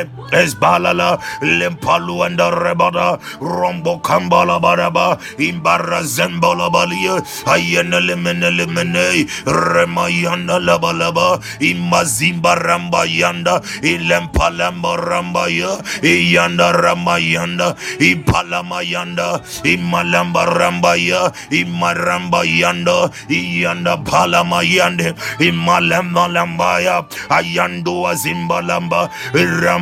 [0.01, 10.59] rebade esbalala lempalu and rebada rombo kambala baraba imbara zembola balia ayena lemene lemene remayanda
[10.59, 21.31] laba laba imazimba ramba yanda ilempalamba ramba ya iyanda ramayanda ipalama yanda imalamba ramba ya
[21.51, 28.61] imaramba yanda iyanda palama yande imalamba lamba ya ayando azimba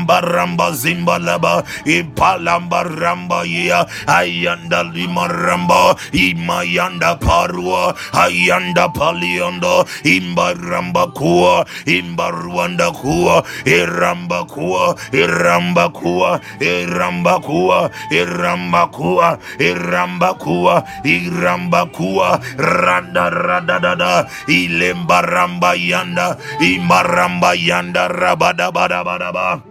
[0.09, 10.53] lamba ramba zimba laba ipalamba ramba ya ayanda lima ramba imayanda parua ayanda paliondo imba
[10.57, 20.83] ramba kuwa imba ruanda kuwa iramba kuwa iramba kuwa iramba kuwa iramba kuwa iramba kuwa
[21.05, 29.68] iramba kuwa randa rada dada ilemba ramba yanda imaramba yanda rabada bada bada ba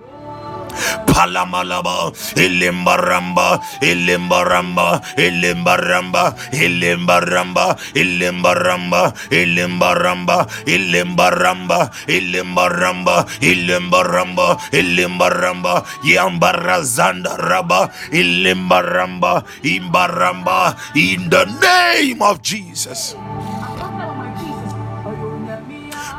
[1.07, 20.77] palamalaba ilimbaramba ilimbaramba ilimbaramba ilimbaramba ilimbaramba ilimbaramba ilimbaramba ilimbaramba ilimbaramba ilimbaramba yambarazanda raba ilimbaramba imbaramba
[20.95, 23.15] in the name of Jesus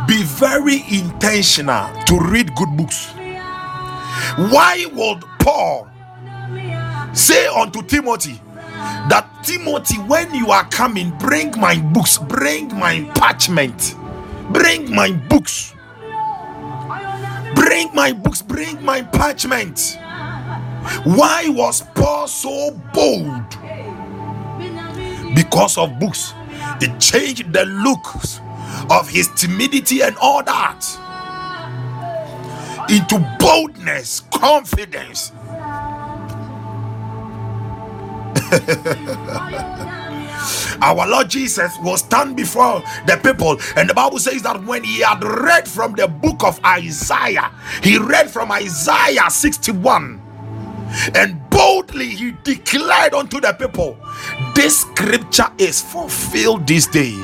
[0.08, 3.14] be very intentional to read good books
[4.52, 5.90] why would Paul
[7.14, 8.42] say unto Timothy
[9.10, 13.96] that Timothy, when you are coming, bring my books, bring my parchment,
[14.52, 15.74] bring my books,
[17.56, 19.98] bring my books, bring my parchment?
[21.04, 23.50] Why was Paul so bold?
[25.36, 26.34] Because of books.
[26.82, 28.40] It changed the looks
[28.90, 30.99] of his timidity and all that
[32.90, 35.32] into boldness, confidence.
[40.82, 45.00] Our Lord Jesus will stand before the people, and the Bible says that when he
[45.02, 47.52] had read from the book of Isaiah,
[47.84, 50.22] he read from Isaiah 61
[51.16, 53.98] and boldly he declared unto the people,
[54.56, 57.16] This scripture is fulfilled this day.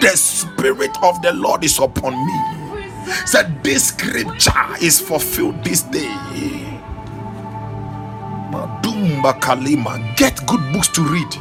[0.00, 2.57] The Spirit of the Lord is upon me
[3.26, 4.52] said this scripture
[4.82, 6.08] is fulfilled this day.
[8.50, 11.36] Madumba Kalima get good books to read.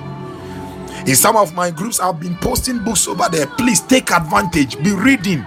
[1.07, 3.47] In some of my groups I've been posting books over there.
[3.47, 4.82] Please take advantage.
[4.84, 5.45] Be reading.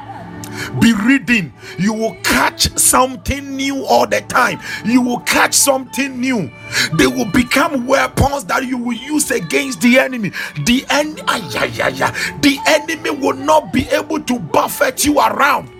[0.81, 1.53] Be reading.
[1.79, 4.61] You will catch something new all the time.
[4.85, 6.51] You will catch something new.
[6.95, 10.31] They will become weapons that you will use against the enemy.
[10.67, 15.71] The en- the enemy will not be able to buffet you around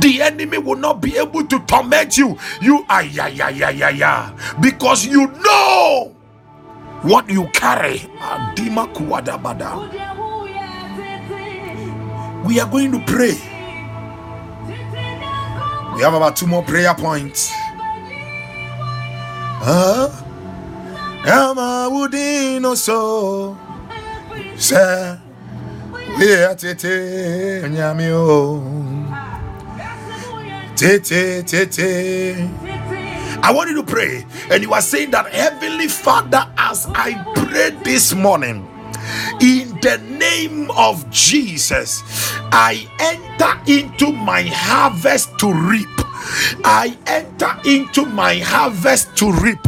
[0.00, 2.38] the enemy will not be able to torment you.
[2.60, 4.36] You are yeah, yeah, yeah, yeah, yeah.
[4.60, 6.14] Because you know
[7.02, 8.02] what you carry.
[12.44, 13.36] We are going to pray.
[15.94, 17.50] We have about two more prayer points.
[19.62, 20.08] Huh?
[21.24, 23.56] Ama wudino so.
[24.56, 25.20] Sir.
[26.18, 26.26] We
[27.68, 29.29] nyamio.
[33.42, 37.70] I want you to pray, and you are saying that Heavenly Father, as I pray
[37.84, 38.66] this morning,
[39.42, 42.02] in the name of Jesus,
[42.50, 45.86] I enter into my harvest to reap.
[46.64, 49.58] I enter into my harvest to reap.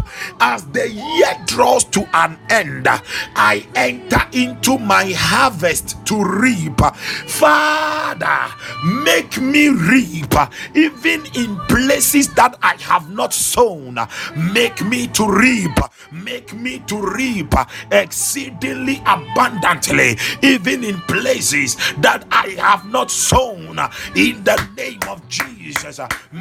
[0.41, 6.81] As the year draws to an end, I enter into my harvest to reap.
[7.27, 10.35] Father, make me reap
[10.75, 13.99] even in places that I have not sown.
[14.37, 15.77] Make me to reap.
[16.11, 17.55] Make me to reap
[17.91, 23.79] exceedingly abundantly, even in places that I have not sown.
[24.15, 26.01] In the name of Jesus,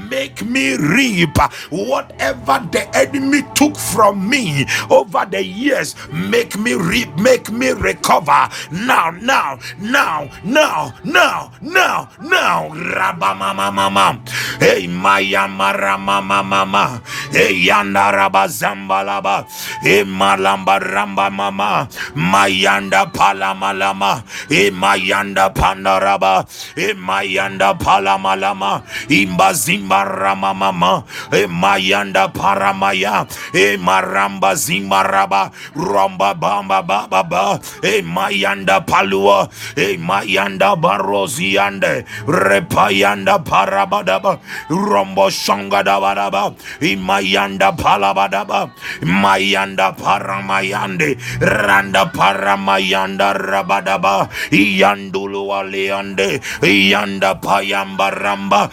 [0.10, 1.38] make me reap
[1.70, 5.96] whatever the enemy took from me over the years.
[6.12, 8.50] Make me reap, make me recover.
[8.72, 12.70] Now, now, now, now, now, now, now.
[12.74, 14.20] Rabba mama mama,
[14.60, 19.46] hey maya mara mama mama, hey yanda raba zambalaba,
[19.82, 26.46] hey malamba ramba mama, mayanda palamalama, hey mayanda pandaraba,
[26.76, 39.50] hey mayanda palamalama, imba zimba Imbaramamama, Emayanda Paramaya, Emaramba Zimbaraba, Ramba Bamba Baba, Emayanda Palua,
[39.76, 44.40] Emayanda Baroziande, Repayanda Parabadaba,
[44.70, 48.72] Rombo Shangadabadaba, Imayanda Palabadaba,
[49.02, 58.72] Mayanda Paramayande, Randa Paramayanda Rabadaba, Iyandulu Aleande, Iyanda Payambaramba,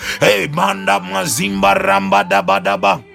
[0.55, 1.08] manda.
[1.09, 3.08] Mazimba ramba daba daba.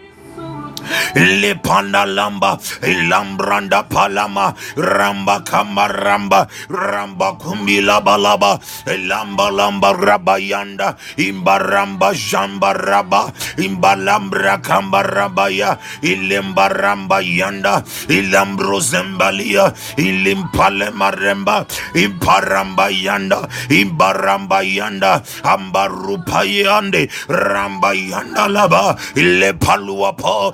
[1.16, 12.74] Lipanda lamba, ilambranda palama, ramba kama ramba, ramba kumbila balaba, lamba lamba imba imbaramba jamba
[12.74, 21.66] raba, imbalambra kamba rabaya, ilimba ramba yanda, ilambro zembalia, ilimpale maremba,
[21.96, 30.54] imparamba yanda, imbaramba yanda, ambarupayande, ramba yanda laba, ilepaluapo,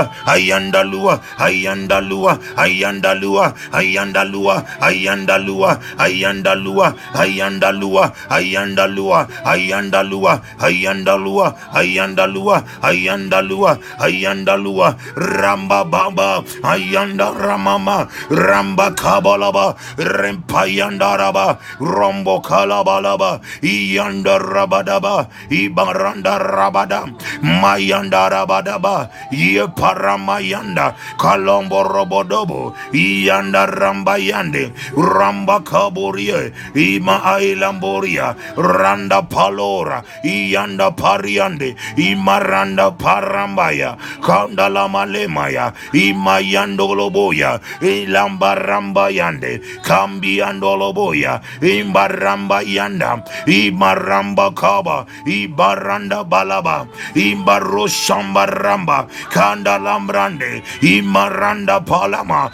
[0.25, 6.87] ayandalua ayandalua ayandalua ayandalua ayandalua ayandalua
[7.17, 9.19] ayandalua ayandalua ayandalua
[9.51, 24.37] ayandalua ayandalua ayandalua ayandalua ayandalua ramba baba ayanda ramama ramba kabalaba rempayandaraba rombo kalabalaba iyanda
[24.37, 27.05] rabadaba ibaranda rabada
[27.41, 40.91] mayanda rabadaba ye paramayanda kalombo robodobo iyanda rambayande ramba kaburie ima ailamboria randa palora iyanda
[40.95, 59.07] pariande imaranda parambaya kandala malemaya imayandoloboya ilambarambayande kambiandoloboya imbaramba yanda imaramba kaba ibaranda balaba imbaroshambaramba
[59.33, 62.51] kanda lambrande imaranda palama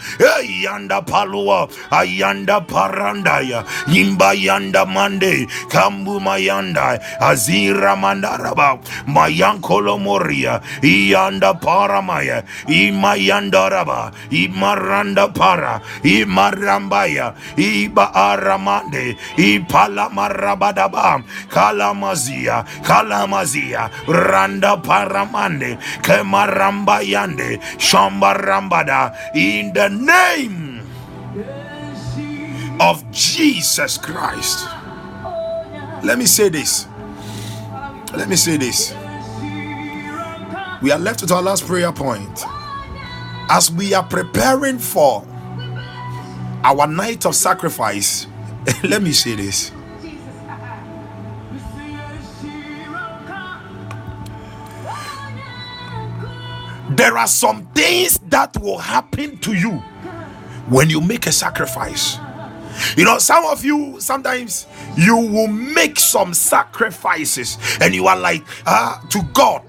[0.64, 12.42] yanda palua ayanda parandaya imba yanda mande kambu mayanda azira mandaraba mayankolo moria iyanda paramaya
[12.68, 29.72] imayandaraba imaranda para imarambaya iba aramande ipalamarabadaba kalamazia kalamazia randa paramande kemaramba yande shambarambada in
[29.72, 30.82] the name
[32.80, 34.66] of Jesus Christ.
[36.04, 36.86] Let me say this.
[38.14, 38.94] Let me say this.
[40.80, 42.44] We are left with our last prayer point.
[43.50, 45.26] As we are preparing for
[46.62, 48.26] our night of sacrifice,
[48.84, 49.72] let me say this.
[56.98, 59.70] There are some things that will happen to you
[60.68, 62.18] when you make a sacrifice.
[62.96, 68.42] You know, some of you sometimes you will make some sacrifices and you are like,
[68.66, 69.62] ah, to God.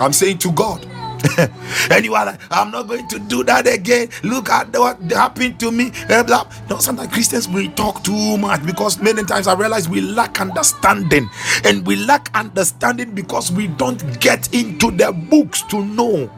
[0.00, 0.84] I'm saying to God.
[1.90, 4.08] and you are like, I'm not going to do that again.
[4.22, 5.92] Look at what happened to me.
[6.08, 6.22] Eh,
[6.68, 11.28] no, sometimes Christians we talk too much because many times I realize we lack understanding,
[11.64, 16.30] and we lack understanding because we don't get into the books to know.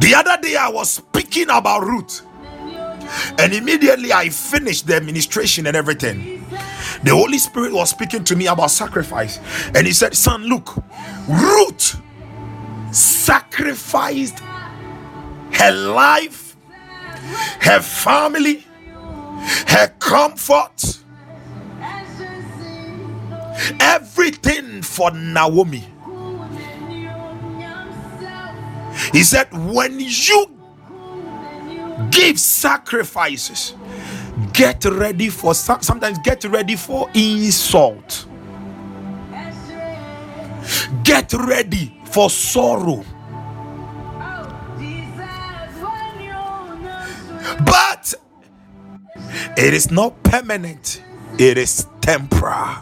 [0.00, 2.22] The other day I was speaking about Ruth,
[3.38, 6.47] and immediately I finished the administration and everything.
[7.04, 9.38] The Holy Spirit was speaking to me about sacrifice,
[9.74, 10.76] and He said, Son, look,
[11.28, 12.00] Ruth
[12.92, 14.40] sacrificed
[15.52, 16.56] her life,
[17.60, 18.64] her family,
[19.68, 21.00] her comfort,
[23.80, 25.84] everything for Naomi.
[29.12, 30.58] He said, When you
[32.10, 33.74] give sacrifices,
[34.52, 38.26] get ready for sometimes get ready for insult,
[41.04, 43.04] get ready for sorrow.
[47.64, 48.14] But
[49.56, 51.02] it is not permanent,
[51.38, 52.76] it is temporal.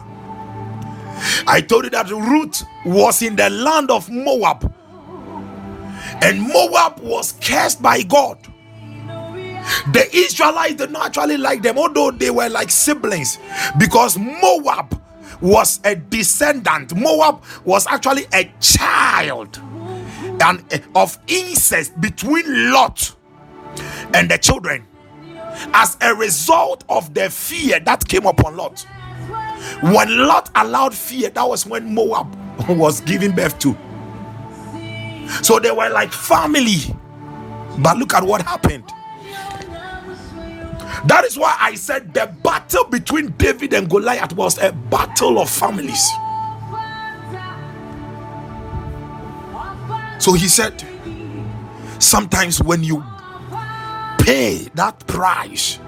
[1.47, 4.73] I told you that Ruth was in the land of Moab
[6.21, 8.37] and Moab was cursed by God.
[9.91, 13.37] The Israelites did not actually like them, although they were like siblings,
[13.77, 15.01] because Moab
[15.41, 16.95] was a descendant.
[16.95, 19.59] Moab was actually a child
[20.41, 23.15] and eh, of incest between Lot
[24.13, 24.85] and the children.
[25.73, 28.85] As a result of the fear that came upon Lot,
[29.81, 32.35] when Lot allowed fear, that was when Moab
[32.69, 33.77] was giving birth to.
[35.43, 36.95] So they were like family.
[37.79, 38.91] But look at what happened.
[41.05, 45.49] That is why I said the battle between David and Goliath was a battle of
[45.49, 46.07] families.
[50.19, 50.83] So he said,
[51.99, 53.03] sometimes when you
[54.19, 55.79] pay that price,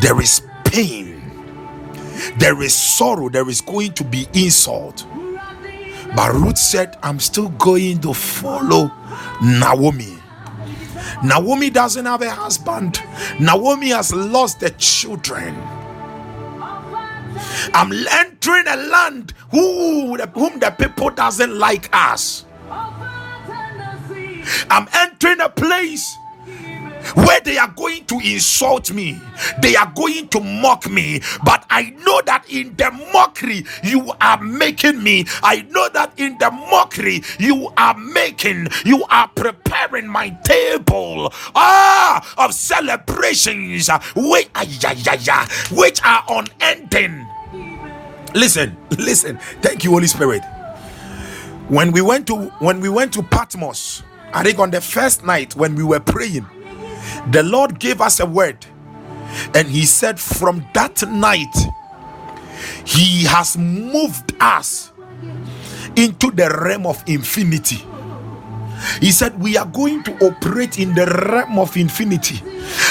[0.00, 1.22] there is pain,
[2.38, 5.06] there is sorrow, there is going to be insult.
[6.16, 8.90] But Ruth said, I'm still going to follow
[9.42, 10.17] Naomi.
[11.22, 13.02] Naomi doesn't have a husband.
[13.40, 15.54] Naomi has lost the children.
[17.74, 22.44] I'm entering a land who, whom the people doesn't like us.
[24.70, 26.17] I'm entering a place
[27.14, 29.20] where they are going to insult me,
[29.60, 31.20] they are going to mock me.
[31.44, 36.38] But I know that in the mockery you are making me, I know that in
[36.38, 44.48] the mockery you are making, you are preparing my table ah, of celebrations which,
[45.70, 47.26] which are unending.
[48.34, 49.38] Listen, listen.
[49.62, 50.42] Thank you, Holy Spirit.
[51.68, 55.54] When we went to when we went to Patmos, I think on the first night
[55.56, 56.46] when we were praying,
[57.30, 58.64] the Lord gave us a word,
[59.54, 61.54] and He said, From that night,
[62.84, 64.92] He has moved us
[65.96, 67.84] into the realm of infinity.
[69.00, 72.36] He said, We are going to operate in the realm of infinity.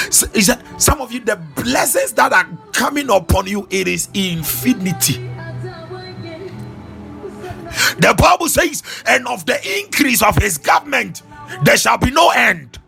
[0.09, 4.09] So he said, Some of you, the blessings that are coming upon you, it is
[4.13, 5.24] infinity.
[7.99, 11.22] The Bible says, And of the increase of his government,
[11.63, 12.80] there shall be no end.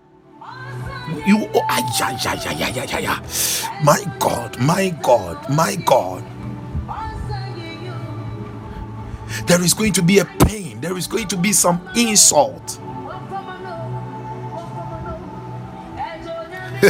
[1.28, 3.20] You, oh, ay, ay, ay, ay, ay, ay, ay.
[3.84, 6.24] my God, my God, my God.
[9.48, 12.80] There is going to be a pain, there is going to be some insult.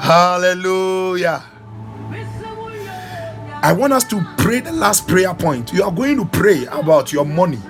[0.00, 1.42] Hallelujah.
[3.62, 5.72] I want us to pray the last prayer point.
[5.72, 7.60] You are going to pray about your money.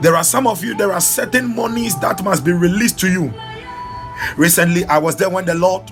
[0.00, 3.32] There are some of you, there are certain monies that must be released to you.
[4.36, 5.90] Recently, I was there when the Lord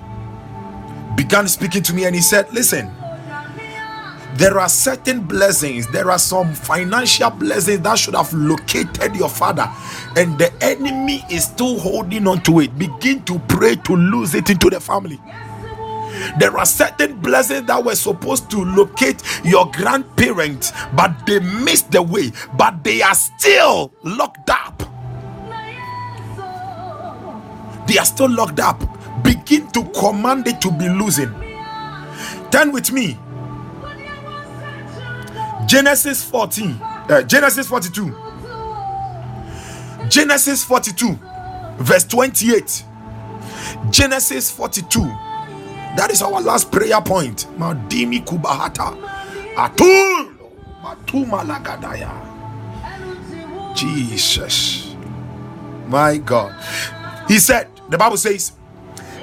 [1.16, 2.92] began speaking to me and He said, Listen,
[4.36, 9.70] there are certain blessings, there are some financial blessings that should have located your father,
[10.16, 12.78] and the enemy is still holding on to it.
[12.78, 15.20] Begin to pray to lose it into the family.
[16.38, 22.02] There are certain blessings that were supposed to locate your grandparents, but they missed the
[22.02, 24.82] way, but they are still locked up.
[27.86, 28.82] They are still locked up.
[29.22, 31.32] Begin to command it to be losing.
[32.50, 33.18] Turn with me.
[35.66, 38.14] Genesis 14, uh, Genesis 42.
[40.08, 41.18] Genesis 42,
[41.78, 42.84] verse 28.
[43.90, 45.00] Genesis 42.
[45.96, 47.46] That is our last prayer point.
[47.58, 48.96] Madimi kubahata.
[49.56, 50.36] Atul.
[50.82, 51.44] Matuma.
[53.74, 54.94] Jesus.
[55.86, 56.54] My God.
[57.28, 58.52] He said, the Bible says,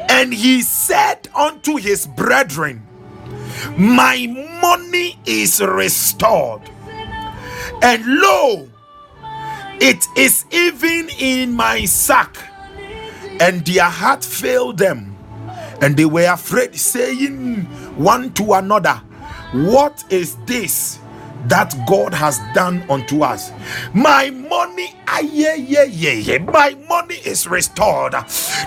[0.09, 2.85] and he said unto his brethren,
[3.77, 4.27] My
[4.61, 6.61] money is restored.
[7.81, 8.69] And lo,
[9.79, 12.37] it is even in my sack.
[13.39, 15.12] And their heart failed them.
[15.83, 17.63] And they were afraid, saying
[17.97, 19.01] one to another,
[19.51, 20.99] What is this
[21.47, 23.51] that God has done unto us?
[23.93, 26.37] My money Ah, yeah, yeah, yeah, yeah.
[26.39, 28.15] My money is restored.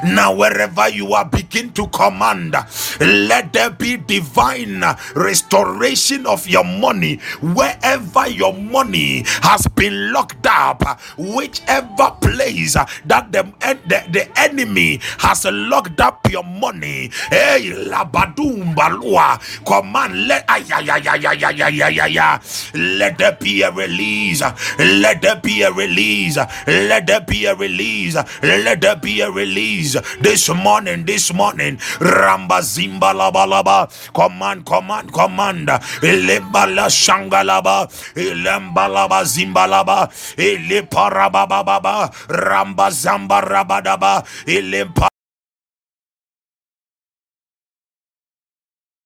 [0.05, 2.55] Now, wherever you are, begin to command.
[3.01, 4.85] Let there be divine
[5.17, 7.17] restoration of your money.
[7.43, 13.43] Wherever your money has been locked up, whichever place that the,
[13.91, 17.11] the, the enemy has locked up your money.
[17.31, 19.35] Hey, labadum balua.
[19.67, 22.39] Command, let, ay, ay, ay, ay, ay, ay, ay, ay, ay.
[22.75, 24.43] Let there be a release.
[24.79, 26.37] Let there be a release.
[26.67, 28.17] Let there be a release.
[28.43, 31.05] Let there be a release this morning.
[31.05, 33.89] This morning, Ramba Zimba Laba Laba.
[34.13, 35.69] Command, command, command.
[36.03, 37.89] Ilembala Shangalaba.
[38.15, 40.09] Ilembalaba Zimbalaba.
[40.37, 42.13] Iliparababa.
[42.29, 44.25] Ramba Zamba Rabadaba.
[44.47, 45.09] Ilimpa.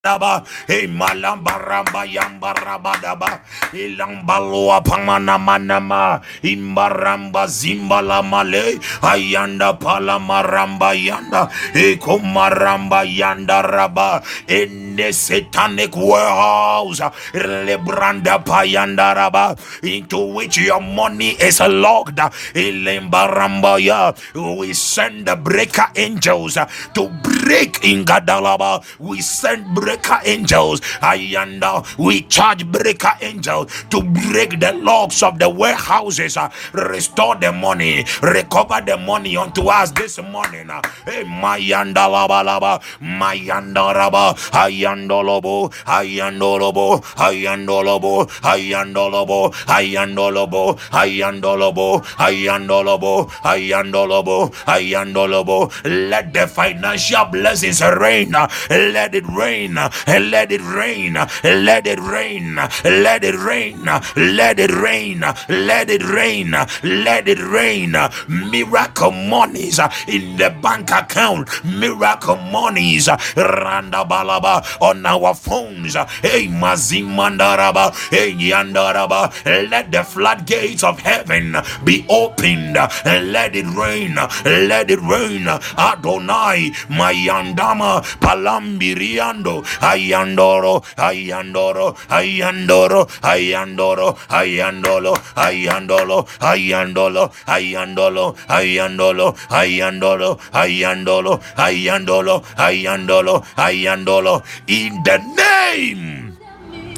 [0.05, 10.97] Daba e malamba ramba yamba rabadaba ilambalua pamana manama imbaramba zimbala male ayanda pala maramba
[10.97, 14.25] yanda e komaramba yanda raba.
[14.49, 16.99] In the satanic warehouse
[17.37, 19.53] lebranda payanda raba.
[19.83, 22.17] Into which your money is locked.
[22.57, 26.57] Ilembaramba ya we send the breaker angels
[26.95, 28.81] to break in gadalaba.
[28.97, 30.81] We send breaker angels.
[31.01, 37.35] i Ayanda, we charge breaker angels to break the locks of the warehouses, uh, restore
[37.35, 40.69] the money, recover the money unto us this morning.
[40.69, 54.51] Uh, hey, Mayanda laba laba, Mayanda raba, Ayandolobo, Ayandolobo, Ayandolobo, Ayandolobo, Ayandolobo, Ayandolobo, Ayandolobo, Ayandolobo,
[54.65, 55.71] Ayandolobo.
[56.09, 58.31] Let the financial blessings rain.
[58.69, 61.13] Let it rain and let it rain,
[61.43, 65.19] let it rain, let it rain, let it rain,
[65.49, 66.51] let it rain,
[66.83, 67.95] let it rain.
[68.27, 75.95] Miracle monies in the bank account, miracle monies, randa balaba on our phones.
[76.21, 79.31] Hey, mazimandaraba, hey, yandaraba.
[79.69, 84.15] Let the floodgates of heaven be opened let it rain,
[84.45, 85.47] let it rain.
[85.47, 101.39] Adonai, my yandama, palambiriando, ayandoro ayandoro ayandoro ayandoro ayandolo ayandolo ayandolo ayandolo ayandolo ayandolo ayandolo
[101.57, 106.37] ayandolo ayandolo ayandolo in the name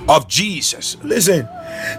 [0.08, 1.48] of Jesus listen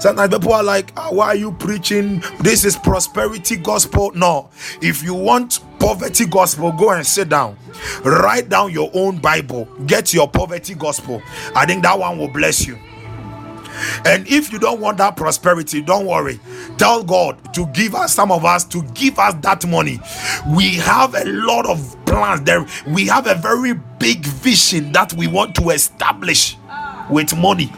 [0.00, 2.22] Sometimes people are like, oh, why are you preaching?
[2.40, 4.12] This is prosperity gospel.
[4.14, 4.48] No.
[4.80, 7.58] If you want poverty gospel, go and sit down.
[8.04, 9.66] Write down your own Bible.
[9.86, 11.22] Get your poverty gospel.
[11.54, 12.78] I think that one will bless you.
[14.06, 16.40] And if you don't want that prosperity, don't worry.
[16.78, 20.00] Tell God to give us, some of us, to give us that money.
[20.56, 22.64] We have a lot of plans there.
[22.86, 26.56] We have a very big vision that we want to establish
[27.10, 27.70] with money.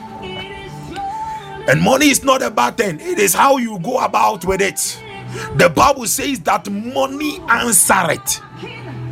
[1.69, 5.03] And money is not a bad thing, it is how you go about with it.
[5.57, 8.41] The Bible says that money answer it.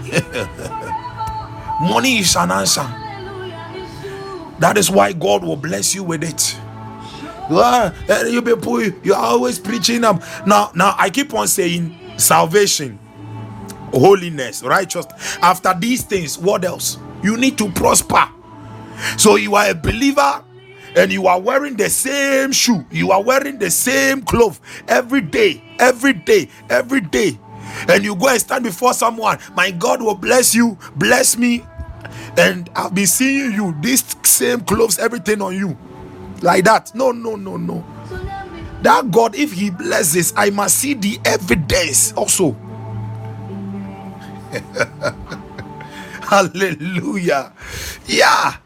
[1.80, 2.86] money is an answer.
[4.60, 6.56] That is why God will bless you with it.
[7.50, 10.20] Eh, you people, you're always preaching them.
[10.46, 12.98] Now, now I keep on saying salvation,
[13.92, 15.36] holiness, righteousness.
[15.42, 16.98] After these things, what else?
[17.22, 18.28] You need to prosper.
[19.18, 20.44] So you are a believer
[20.96, 25.62] and you are wearing the same shoe, you are wearing the same clothes every day,
[25.78, 27.38] every day, every day,
[27.88, 31.64] and you go and stand before someone, my God will bless you, bless me.
[32.38, 35.76] and I'll be seeing you, this same clothes, everything on you,
[36.42, 36.94] like that.
[36.94, 37.84] No, no, no, no.
[38.82, 42.56] That God, if He blesses, I must see the evidence also.
[46.22, 47.52] Hallelujah.
[48.06, 48.56] Yeah.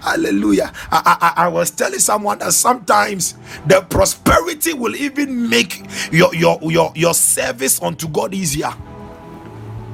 [0.00, 0.72] Hallelujah.
[0.90, 3.34] I, I, I, was telling someone that sometimes
[3.66, 8.72] the prosperity will even make your, your, your, your service unto God easier.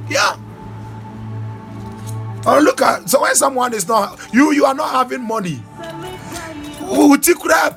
[0.07, 0.37] Yeah.
[2.45, 5.63] Oh, look at so when someone is not you, you are not having money.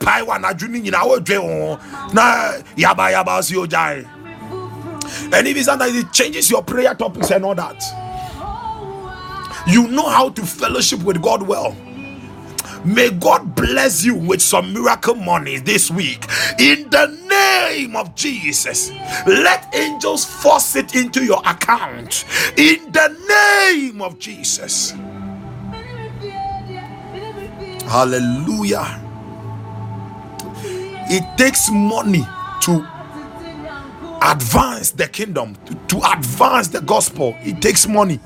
[0.00, 0.52] pai wa na
[2.12, 3.56] na yaba yaba si
[5.32, 7.82] and if sometimes it changes your prayer topics and all that
[9.66, 11.74] you know how to fellowship with god well
[12.84, 16.24] May God bless you with some miracle money this week
[16.58, 18.90] in the name of Jesus.
[19.26, 22.24] Let angels force it into your account
[22.56, 24.94] in the name of Jesus.
[27.86, 29.04] Hallelujah.
[31.10, 32.22] It takes money
[32.62, 32.86] to
[34.22, 37.34] advance the kingdom, to, to advance the gospel.
[37.40, 38.20] It takes money.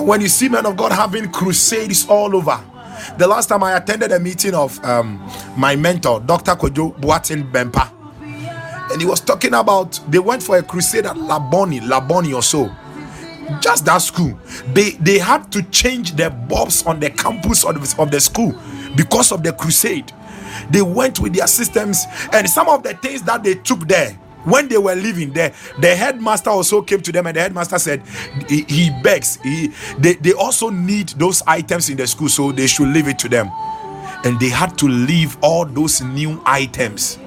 [0.00, 2.62] When you see men of God having crusades all over,
[3.18, 5.18] the last time I attended a meeting of um,
[5.56, 6.52] my mentor, Dr.
[6.52, 7.90] Kojo Boatin Bempa,
[8.92, 12.70] and he was talking about they went for a crusade at Labone, Labone or so.
[13.60, 14.38] Just that school,
[14.72, 18.54] they they had to change the bulbs on the campus of of the school
[18.96, 20.12] because of the crusade.
[20.70, 24.68] They went with their systems, and some of the things that they took there when
[24.68, 28.02] they were leaving there the headmaster also came to them and the headmaster said
[28.48, 32.66] he, he begs he they, they also need those items in the school so they
[32.66, 33.50] should leave it to them.
[34.24, 37.18] And they had to leave all those new items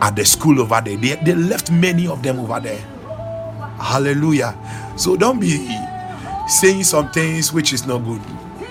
[0.00, 0.96] at the school over there.
[0.96, 2.78] They, they left many of them over there.
[3.80, 4.56] Hallelujah.
[4.96, 5.68] So don't be
[6.48, 8.20] saying some things which is not good.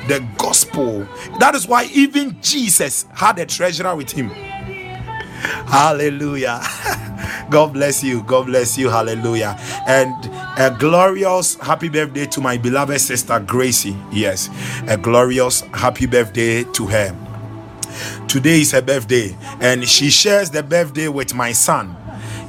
[0.08, 1.06] The gospel
[1.40, 4.32] that is why even jesus had a treasurer with him
[5.68, 6.62] Hallelujah.
[7.50, 8.24] God bless you.
[8.24, 8.90] God bless you.
[8.90, 9.56] Hallelujah.
[9.88, 10.14] And
[10.58, 13.98] a glorious happy birthday to my beloved sister Gracie.
[14.12, 14.50] Yes,
[14.88, 17.16] a glorious happy birthday to her.
[18.28, 21.96] Today is her birthday, and she shares the birthday with my son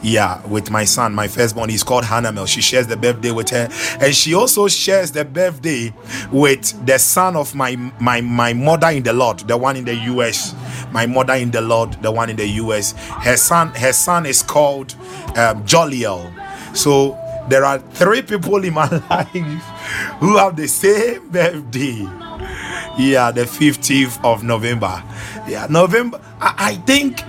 [0.02, 1.70] yeah with my son my firstborn.
[1.70, 3.68] He's called Hanamel she shares the birthday with her.
[4.00, 5.92] And she also shares the birthday
[6.30, 9.94] with the son of my my my mother in the Lord the one in the
[9.94, 10.54] US
[10.92, 14.42] my mother in the Lord the one in the US her son her son is
[14.42, 14.94] called
[15.36, 16.32] um, Joliel.
[16.76, 17.18] So
[17.48, 19.62] there are three people in my life
[20.20, 22.06] who have the same birthday.
[22.98, 25.02] Yeah the 15th of November.
[25.46, 27.22] Yeah November I, I think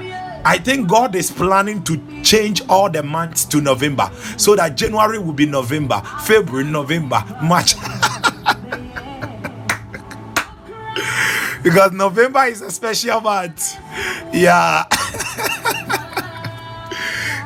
[0.45, 5.19] I think God is planning to change all the months to November so that January
[5.19, 7.75] will be November, February, November, March.
[11.63, 13.75] because November is a special month.
[14.33, 14.85] Yeah.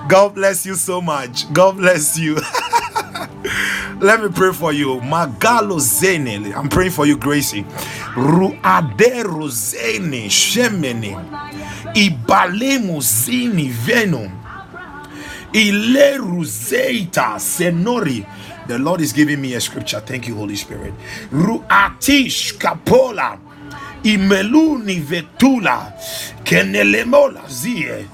[0.08, 1.52] God bless you so much.
[1.52, 2.36] God bless you.
[4.00, 5.00] Let me pray for you.
[5.02, 6.54] Magalo Zene.
[6.54, 7.64] I'm praying for you, Gracie.
[8.16, 11.16] Ruadero Zene Shemene
[11.94, 14.32] ibalemu zini venu.
[15.54, 18.26] Ileruzeita senori.
[18.68, 20.00] The lord is giving me a scripture.
[20.00, 20.94] Thank you holy spirit.
[21.32, 23.38] Ruatish kapola.
[24.04, 25.94] Imeluni vetula.
[26.44, 28.06] Kenelemola zie.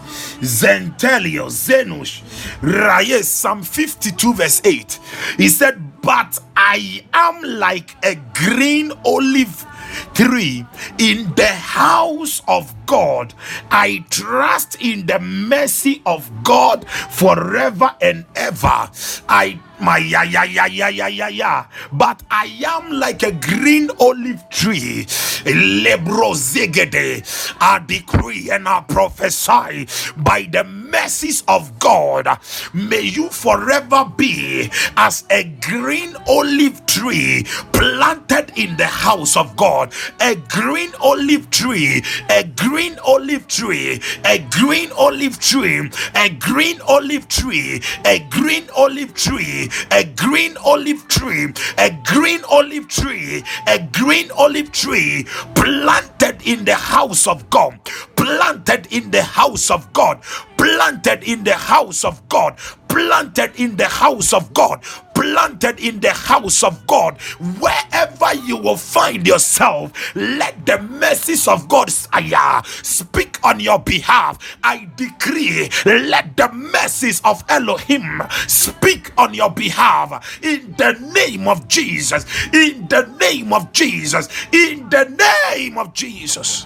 [0.41, 2.21] Zentelio zenush.
[2.61, 4.99] Raye psalm 52 verse 8
[5.37, 9.65] he said but i am like a green olive
[10.13, 10.65] tree
[10.97, 13.33] in the house of God.
[13.71, 18.89] I trust in the mercy of God forever and ever.
[19.27, 21.65] I my ya ya ya ya ya ya ya.
[21.91, 25.05] But i am like a green olive tree.
[25.45, 27.23] Lebro zegede.
[27.61, 29.87] I decree and i prophesy
[30.17, 32.27] by the mercies of god.
[32.73, 39.93] May you forever be as a green olive tree planted in the house of god.
[40.21, 47.27] A green olive tree a green olive tree a green olive tree a green olive
[47.27, 54.31] tree a green olive tree a green olive tree, a green olive tree, a green
[54.31, 55.25] olive tree
[55.55, 57.79] planted in the house of God,
[58.15, 60.21] planted in the house of God,
[60.57, 62.57] planted in the house of God,
[62.89, 64.83] planted in the house of God,
[65.29, 67.21] planted in the house of God,
[67.59, 74.37] wherever you will find yourself, let the mercies of God speak on your behalf.
[74.63, 81.67] I decree, let the mercies of Elohim speak on your behalf in the name of
[81.67, 82.25] Jesus.
[82.53, 84.27] In the name of Jesus.
[84.51, 85.05] In the
[85.53, 86.65] name of Jesus.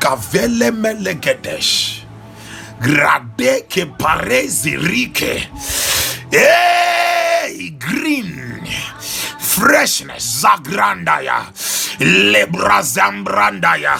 [0.00, 2.02] Kavele melegedesh.
[2.80, 4.76] Grade ke parezi.
[6.30, 8.34] Hey, green
[9.56, 11.48] freshness zagrandaya
[12.32, 13.96] lebra zambrandaya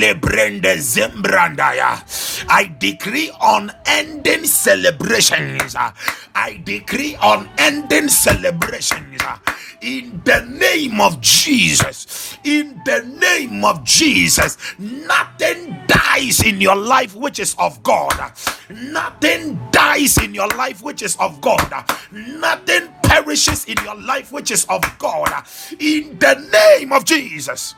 [0.00, 2.02] lebrende zembrandaya
[2.48, 5.92] i decree unending celebrations uh,
[6.34, 9.38] i decree unending celebrations uh,
[9.82, 12.36] in the name of Jesus.
[12.44, 18.32] In the name of Jesus, nothing dies in your life which is of God.
[18.70, 21.72] Nothing dies in your life which is of God.
[22.12, 25.44] Nothing perishes in your life which is of God.
[25.80, 27.74] In the name of Jesus.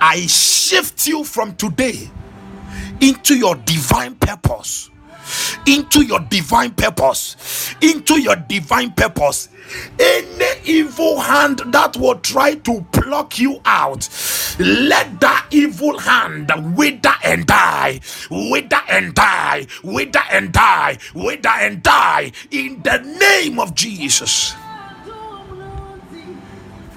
[0.00, 2.10] I shift you from today
[3.00, 4.90] into your divine purpose
[5.66, 7.74] into your divine purpose.
[7.80, 9.48] Into your divine purpose.
[9.98, 14.08] Any evil hand that will try to pluck you out,
[14.58, 18.00] let that evil hand wither and die,
[18.30, 24.54] wither and die, wither and die, wither and die in the name of Jesus.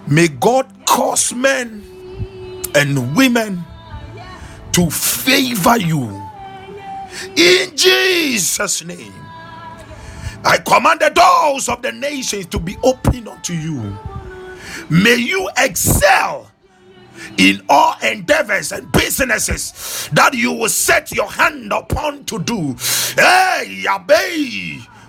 [0.08, 1.84] May God cause men
[2.76, 3.64] and women
[4.74, 6.30] to favor you
[7.36, 9.25] in Jesus' name.
[10.46, 13.98] I command the doors of the nations to be open unto you.
[14.90, 16.52] May you excel
[17.38, 22.76] in all endeavors and businesses that you will set your hand upon to do.
[23.16, 23.86] Hey,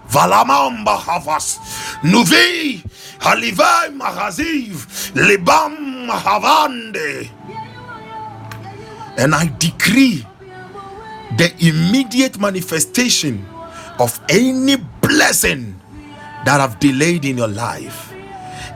[0.08, 1.58] Valamamba Havas,
[2.02, 2.78] Nuvi,
[3.18, 7.28] Halivai Mahaziv, Libam Havande.
[9.18, 10.24] And I decree
[11.36, 13.44] the immediate manifestation
[13.98, 14.76] of any
[15.08, 15.80] blessing
[16.44, 18.12] that have delayed in your life.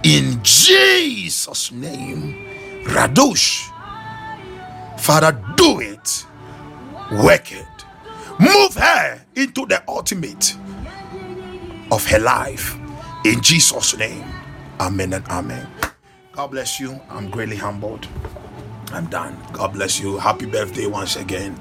[0.04, 2.46] In jesus name
[2.84, 3.68] radosh.
[4.98, 6.26] Father do it.
[7.24, 7.66] Work it
[8.40, 10.56] move her into the ultimate
[11.92, 12.76] of her life.
[13.24, 14.24] In jesus name.
[14.80, 15.66] Amen and amen.
[16.32, 16.98] God bless you.
[17.10, 18.08] I'm greatly humbled.
[18.92, 19.36] I'm done.
[19.52, 20.16] God bless you.
[20.16, 21.54] Happy birthday once again.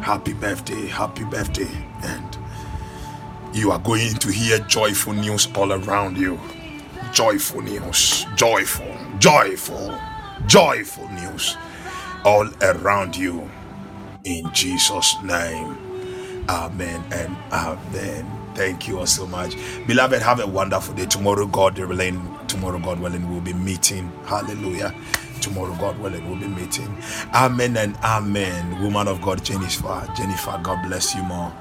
[0.00, 1.68] Happy birthday, happy birthday.
[2.02, 2.38] And
[3.54, 6.40] you are going to hear joyful news all around you.
[7.12, 9.98] Joyful news, joyful, joyful,
[10.46, 11.56] joyful news
[12.24, 13.48] all around you.
[14.24, 15.76] In Jesus' name.
[16.48, 18.26] Amen and amen.
[18.54, 19.56] Thank you all so much.
[19.86, 21.06] Beloved, have a wonderful day.
[21.06, 24.12] Tomorrow, God willing, tomorrow, God willing, we'll be meeting.
[24.26, 24.94] Hallelujah
[25.40, 26.96] tomorrow, God willing, we'll be meeting.
[27.34, 28.82] Amen and amen.
[28.82, 30.08] Woman of God, Jennifer.
[30.16, 31.52] Jennifer, God bless you more.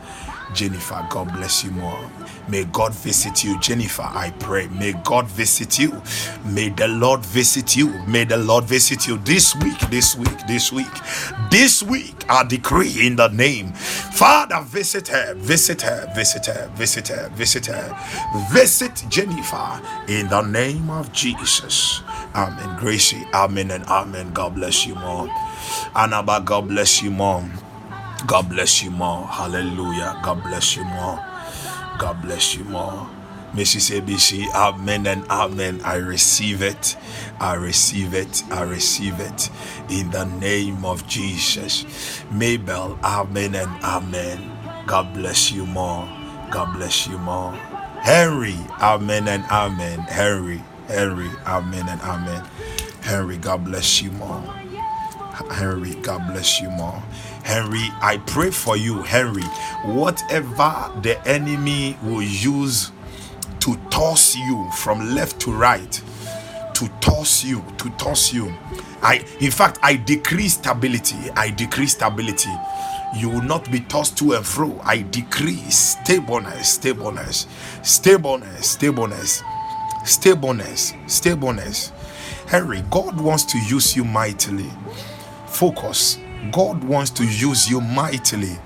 [0.54, 2.10] Jennifer, God bless you more.
[2.48, 3.60] May God visit you.
[3.60, 4.68] Jennifer, I pray.
[4.68, 6.02] May God visit you.
[6.46, 7.90] May the Lord visit you.
[8.08, 10.92] May the Lord visit you this week, this week, this week.
[11.50, 13.74] This week, I decree in the name.
[13.74, 17.98] Father, visit her, visit her, visit her, visit her, visit her.
[18.52, 22.02] Visit Jennifer in the name of Jesus.
[22.36, 22.78] Amen.
[22.80, 24.32] Gracie, amen and amen.
[24.34, 25.28] God bless you more.
[25.96, 27.44] Anaba, God bless you more.
[28.28, 29.28] God bless you more.
[29.28, 30.20] Hallelujah.
[30.24, 31.20] God bless you more.
[32.00, 33.10] God bless you more.
[33.54, 34.00] Mrs.
[34.02, 35.82] ABC, Amen and Amen.
[35.84, 36.96] I receive it.
[37.40, 38.44] I receive it.
[38.50, 39.50] I receive it.
[39.90, 41.86] In the name of Jesus.
[42.32, 44.52] Mabel, Amen and Amen.
[44.88, 46.08] God bless you more.
[46.50, 47.52] God bless you more.
[48.02, 50.00] Henry, Amen and Amen.
[50.00, 52.44] Henry, Henry, Amen and Amen.
[53.02, 54.42] Henry, God bless you more.
[55.52, 57.02] Henry, God bless you more.
[57.44, 59.44] Henry, I pray for you, Henry.
[59.84, 62.92] Whatever the enemy will use
[63.60, 65.92] to toss you from left to right,
[66.74, 68.54] to toss you, to toss you.
[69.02, 71.18] I, in fact, I decree stability.
[71.36, 72.50] I decree stability.
[73.18, 74.80] You will not be tossed to and fro.
[74.84, 77.46] I decree stableness, stableness,
[77.84, 79.44] stableness, stableness,
[80.06, 81.92] stableness, stableness.
[82.48, 84.70] Henry, God wants to use you mightily.
[85.48, 86.18] Focus
[86.52, 88.58] God wants to use you mightily.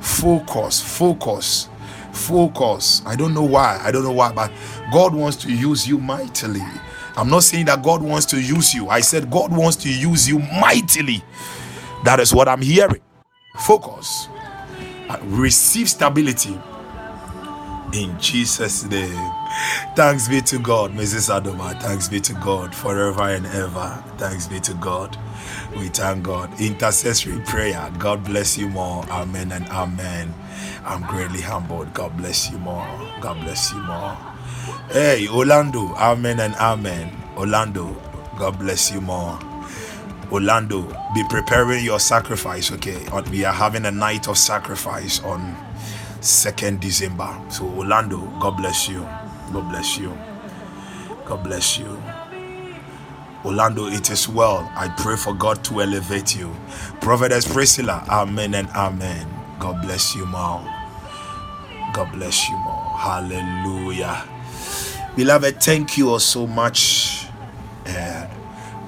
[0.00, 1.68] Focus, focus,
[2.12, 3.02] focus.
[3.06, 3.80] I don't know why.
[3.82, 4.52] I don't know why, but
[4.92, 6.62] God wants to use you mightily.
[7.16, 8.88] I'm not saying that God wants to use you.
[8.88, 11.22] I said God wants to use you mightily.
[12.04, 13.00] That is what I'm hearing.
[13.60, 14.28] Focus.
[15.22, 16.58] Receive stability
[17.94, 19.32] in Jesus' name.
[19.94, 21.30] Thanks be to God, Mrs.
[21.30, 21.80] Adoma.
[21.80, 24.02] Thanks be to God forever and ever.
[24.18, 25.16] Thanks be to God.
[25.78, 26.58] We thank God.
[26.60, 27.92] Intercessory prayer.
[27.98, 29.04] God bless you more.
[29.10, 30.32] Amen and amen.
[30.84, 31.92] I'm greatly humbled.
[31.92, 32.86] God bless you more.
[33.20, 34.16] God bless you more.
[34.90, 35.94] Hey, Orlando.
[35.96, 37.12] Amen and amen.
[37.36, 37.94] Orlando.
[38.38, 39.38] God bless you more.
[40.32, 40.82] Orlando,
[41.14, 43.06] be preparing your sacrifice, okay?
[43.30, 45.56] We are having a night of sacrifice on
[46.20, 47.38] 2nd December.
[47.48, 49.00] So, Orlando, God bless you.
[49.52, 50.16] God bless you.
[51.26, 52.02] God bless you.
[53.46, 54.70] Orlando, it is well.
[54.76, 56.54] I pray for God to elevate you.
[57.00, 59.28] Prophetess Priscilla, amen and amen.
[59.60, 60.62] God bless you more.
[61.94, 62.98] God bless you more.
[62.98, 64.24] Hallelujah.
[65.16, 67.26] Beloved, thank you all so much.
[67.86, 68.28] Uh,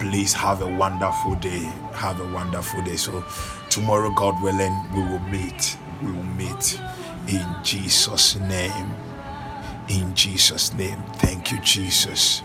[0.00, 1.64] please have a wonderful day.
[1.94, 2.96] Have a wonderful day.
[2.96, 3.24] So,
[3.70, 5.78] tomorrow, God willing, we will meet.
[6.02, 6.80] We will meet
[7.28, 8.94] in Jesus' name.
[9.88, 11.02] In Jesus' name.
[11.14, 12.42] Thank you, Jesus.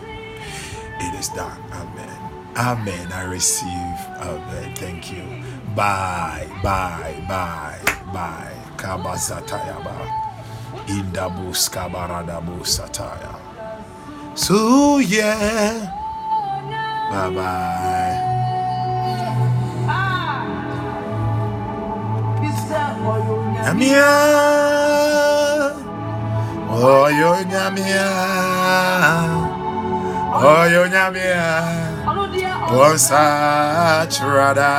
[1.00, 1.60] It is done.
[1.72, 2.18] Amen.
[2.56, 3.12] Amen.
[3.12, 3.98] I receive.
[4.20, 4.74] Amen.
[4.76, 5.24] Thank you.
[5.74, 6.48] Bye.
[6.62, 7.16] Bye.
[7.28, 7.80] Bye.
[8.12, 8.54] Bye.
[8.76, 9.96] Kabazatayaba.
[10.86, 13.34] Indabus kabaradabu sataya.
[14.34, 15.90] So yeah.
[17.10, 18.34] Bye bye.
[23.64, 24.10] Nyamia.
[26.70, 28.08] Oh yo nyamia.
[30.34, 31.62] Oh yo nyamia.
[32.68, 34.74] Onsa churada.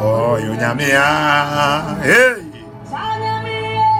[0.00, 1.06] Oh yo nyamia.
[2.02, 2.46] Hey.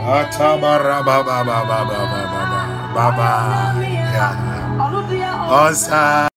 [0.07, 2.61] Atabara baba baba baba baba
[2.95, 3.31] baba.
[3.83, 4.35] Yeah.
[5.51, 6.30] Onsa